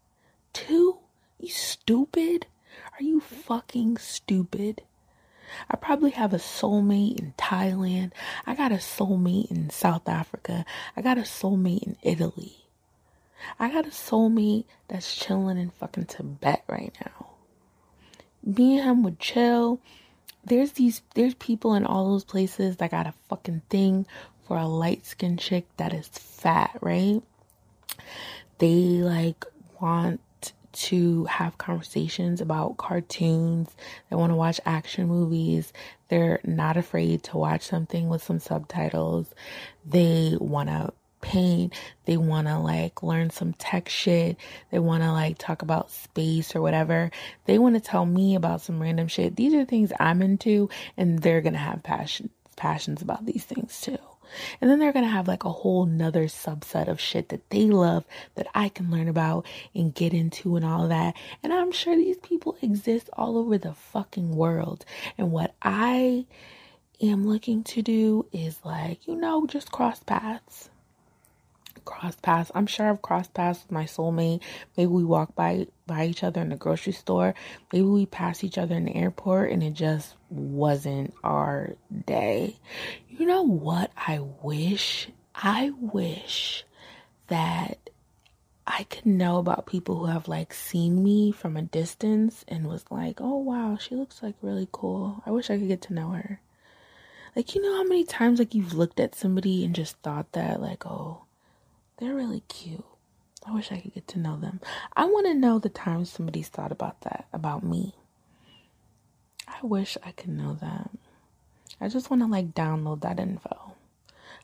Two? 0.54 1.00
You 1.38 1.50
stupid? 1.50 2.46
Are 2.98 3.02
you 3.02 3.20
fucking 3.20 3.98
stupid? 3.98 4.82
I 5.68 5.76
probably 5.76 6.10
have 6.10 6.32
a 6.32 6.38
soulmate 6.38 7.18
in 7.18 7.34
Thailand. 7.36 8.12
I 8.46 8.54
got 8.54 8.72
a 8.72 8.76
soulmate 8.76 9.50
in 9.50 9.70
South 9.70 10.08
Africa. 10.08 10.64
I 10.96 11.02
got 11.02 11.18
a 11.18 11.22
soulmate 11.22 11.82
in 11.82 11.96
Italy. 12.02 12.56
I 13.58 13.70
got 13.70 13.86
a 13.86 13.90
soulmate 13.90 14.64
that's 14.88 15.14
chilling 15.14 15.58
in 15.58 15.70
fucking 15.70 16.06
Tibet 16.06 16.62
right 16.68 16.94
now. 17.04 17.30
Me 18.44 18.78
and 18.78 18.88
him 18.88 19.02
would 19.02 19.18
chill. 19.18 19.80
There's 20.44 20.72
these 20.72 21.02
there's 21.14 21.34
people 21.34 21.74
in 21.74 21.84
all 21.84 22.10
those 22.10 22.24
places 22.24 22.76
that 22.76 22.90
got 22.90 23.06
a 23.06 23.14
fucking 23.28 23.62
thing 23.68 24.06
for 24.46 24.56
a 24.56 24.66
light 24.66 25.06
skinned 25.06 25.38
chick 25.38 25.66
that 25.76 25.92
is 25.92 26.08
fat, 26.08 26.78
right? 26.80 27.22
They 28.58 28.74
like 29.02 29.44
want 29.80 30.20
to 30.72 31.24
have 31.24 31.58
conversations 31.58 32.40
about 32.40 32.76
cartoons. 32.76 33.74
They 34.08 34.16
want 34.16 34.32
to 34.32 34.36
watch 34.36 34.60
action 34.64 35.08
movies. 35.08 35.72
They're 36.08 36.40
not 36.44 36.76
afraid 36.76 37.22
to 37.24 37.36
watch 37.36 37.62
something 37.62 38.08
with 38.08 38.22
some 38.22 38.40
subtitles. 38.40 39.32
They 39.86 40.36
want 40.38 40.68
to 40.68 40.92
paint. 41.20 41.74
They 42.06 42.16
want 42.16 42.46
to 42.48 42.58
like 42.58 43.02
learn 43.02 43.30
some 43.30 43.52
tech 43.54 43.88
shit. 43.88 44.36
They 44.70 44.78
want 44.78 45.02
to 45.02 45.12
like 45.12 45.38
talk 45.38 45.62
about 45.62 45.90
space 45.90 46.56
or 46.56 46.62
whatever. 46.62 47.10
They 47.44 47.58
want 47.58 47.74
to 47.76 47.80
tell 47.80 48.06
me 48.06 48.34
about 48.34 48.62
some 48.62 48.80
random 48.80 49.08
shit. 49.08 49.36
These 49.36 49.54
are 49.54 49.64
things 49.64 49.92
I'm 50.00 50.22
into 50.22 50.70
and 50.96 51.18
they're 51.20 51.42
going 51.42 51.52
to 51.54 51.58
have 51.58 51.82
passion 51.82 52.30
passions 52.56 53.00
about 53.00 53.24
these 53.24 53.44
things 53.44 53.80
too. 53.80 53.98
And 54.60 54.70
then 54.70 54.78
they're 54.78 54.92
going 54.92 55.04
to 55.04 55.10
have 55.10 55.28
like 55.28 55.44
a 55.44 55.50
whole 55.50 55.86
nother 55.86 56.24
subset 56.24 56.88
of 56.88 57.00
shit 57.00 57.28
that 57.30 57.48
they 57.50 57.66
love 57.66 58.04
that 58.34 58.46
I 58.54 58.68
can 58.68 58.90
learn 58.90 59.08
about 59.08 59.46
and 59.74 59.94
get 59.94 60.12
into 60.12 60.56
and 60.56 60.64
all 60.64 60.88
that. 60.88 61.16
And 61.42 61.52
I'm 61.52 61.72
sure 61.72 61.96
these 61.96 62.18
people 62.18 62.56
exist 62.62 63.10
all 63.12 63.38
over 63.38 63.58
the 63.58 63.74
fucking 63.74 64.34
world. 64.34 64.84
And 65.18 65.32
what 65.32 65.54
I 65.62 66.26
am 67.00 67.26
looking 67.26 67.62
to 67.64 67.82
do 67.82 68.26
is 68.32 68.58
like, 68.64 69.06
you 69.06 69.16
know, 69.16 69.46
just 69.46 69.72
cross 69.72 70.02
paths 70.02 70.70
cross 71.84 72.16
paths. 72.16 72.52
I'm 72.54 72.66
sure 72.66 72.88
I've 72.88 73.02
crossed 73.02 73.34
paths 73.34 73.62
with 73.62 73.72
my 73.72 73.84
soulmate. 73.84 74.42
Maybe 74.76 74.86
we 74.86 75.04
walk 75.04 75.34
by 75.34 75.66
by 75.86 76.06
each 76.06 76.22
other 76.22 76.40
in 76.40 76.50
the 76.50 76.56
grocery 76.56 76.92
store. 76.92 77.34
Maybe 77.72 77.84
we 77.84 78.06
pass 78.06 78.44
each 78.44 78.58
other 78.58 78.76
in 78.76 78.84
the 78.84 78.94
airport 78.94 79.50
and 79.50 79.62
it 79.62 79.72
just 79.72 80.14
wasn't 80.30 81.12
our 81.24 81.74
day. 82.06 82.56
You 83.20 83.26
know 83.26 83.42
what 83.42 83.90
I 83.98 84.18
wish? 84.18 85.10
I 85.34 85.72
wish 85.78 86.64
that 87.26 87.90
I 88.66 88.84
could 88.84 89.04
know 89.04 89.36
about 89.36 89.66
people 89.66 89.98
who 89.98 90.06
have 90.06 90.26
like 90.26 90.54
seen 90.54 91.04
me 91.04 91.30
from 91.30 91.54
a 91.54 91.60
distance 91.60 92.46
and 92.48 92.66
was 92.66 92.82
like, 92.90 93.20
"Oh 93.20 93.36
wow, 93.36 93.76
she 93.76 93.94
looks 93.94 94.22
like 94.22 94.36
really 94.40 94.66
cool. 94.72 95.22
I 95.26 95.32
wish 95.32 95.50
I 95.50 95.58
could 95.58 95.68
get 95.68 95.82
to 95.82 95.92
know 95.92 96.12
her." 96.12 96.40
Like, 97.36 97.54
you 97.54 97.60
know 97.60 97.76
how 97.76 97.82
many 97.84 98.04
times 98.04 98.38
like 98.38 98.54
you've 98.54 98.72
looked 98.72 98.98
at 98.98 99.14
somebody 99.14 99.66
and 99.66 99.74
just 99.74 99.98
thought 99.98 100.32
that 100.32 100.62
like, 100.62 100.86
"Oh, 100.86 101.24
they're 101.98 102.14
really 102.14 102.40
cute. 102.48 102.86
I 103.46 103.52
wish 103.52 103.70
I 103.70 103.80
could 103.80 103.92
get 103.92 104.08
to 104.08 104.18
know 104.18 104.38
them. 104.38 104.62
I 104.96 105.04
want 105.04 105.26
to 105.26 105.34
know 105.34 105.58
the 105.58 105.68
times 105.68 106.08
somebody's 106.08 106.48
thought 106.48 106.72
about 106.72 107.02
that, 107.02 107.26
about 107.34 107.62
me. 107.64 107.96
I 109.46 109.58
wish 109.60 109.98
I 110.02 110.12
could 110.12 110.30
know 110.30 110.54
that. 110.54 110.90
I 111.80 111.88
just 111.88 112.10
want 112.10 112.22
to 112.22 112.28
like 112.28 112.54
download 112.54 113.00
that 113.02 113.18
info. 113.18 113.74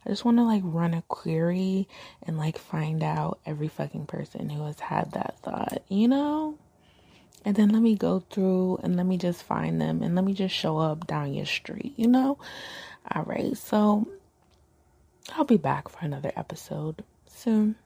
I 0.05 0.09
just 0.09 0.25
want 0.25 0.39
to 0.39 0.45
like 0.45 0.63
run 0.65 0.95
a 0.95 1.03
query 1.03 1.89
and 2.23 2.39
like 2.39 2.59
find 2.59 3.03
out 3.03 3.41
every 3.45 3.69
fucking 3.69 4.07
person 4.07 4.51
who 4.51 4.65
has 4.65 4.79
had 4.79 5.13
that 5.13 5.39
thought, 5.43 5.83
you 5.89 6.07
know? 6.07 6.57
And 7.45 7.55
then 7.57 7.69
let 7.71 7.83
me 7.83 7.95
go 7.97 8.21
through 8.31 8.81
and 8.83 8.97
let 8.97 9.07
me 9.07 9.19
just 9.19 9.43
find 9.43 9.81
them 9.81 10.03
and 10.03 10.15
let 10.15 10.25
me 10.25 10.33
just 10.33 10.55
show 10.55 10.79
up 10.79 11.07
down 11.07 11.35
your 11.35 11.47
street, 11.47 11.95
you 11.97 12.09
know? 12.09 12.39
All 13.15 13.23
right, 13.25 13.57
so 13.57 14.09
I'll 15.35 15.45
be 15.45 15.57
back 15.57 15.89
for 15.89 15.99
another 16.01 16.33
episode 16.37 17.05
soon. 17.27 17.77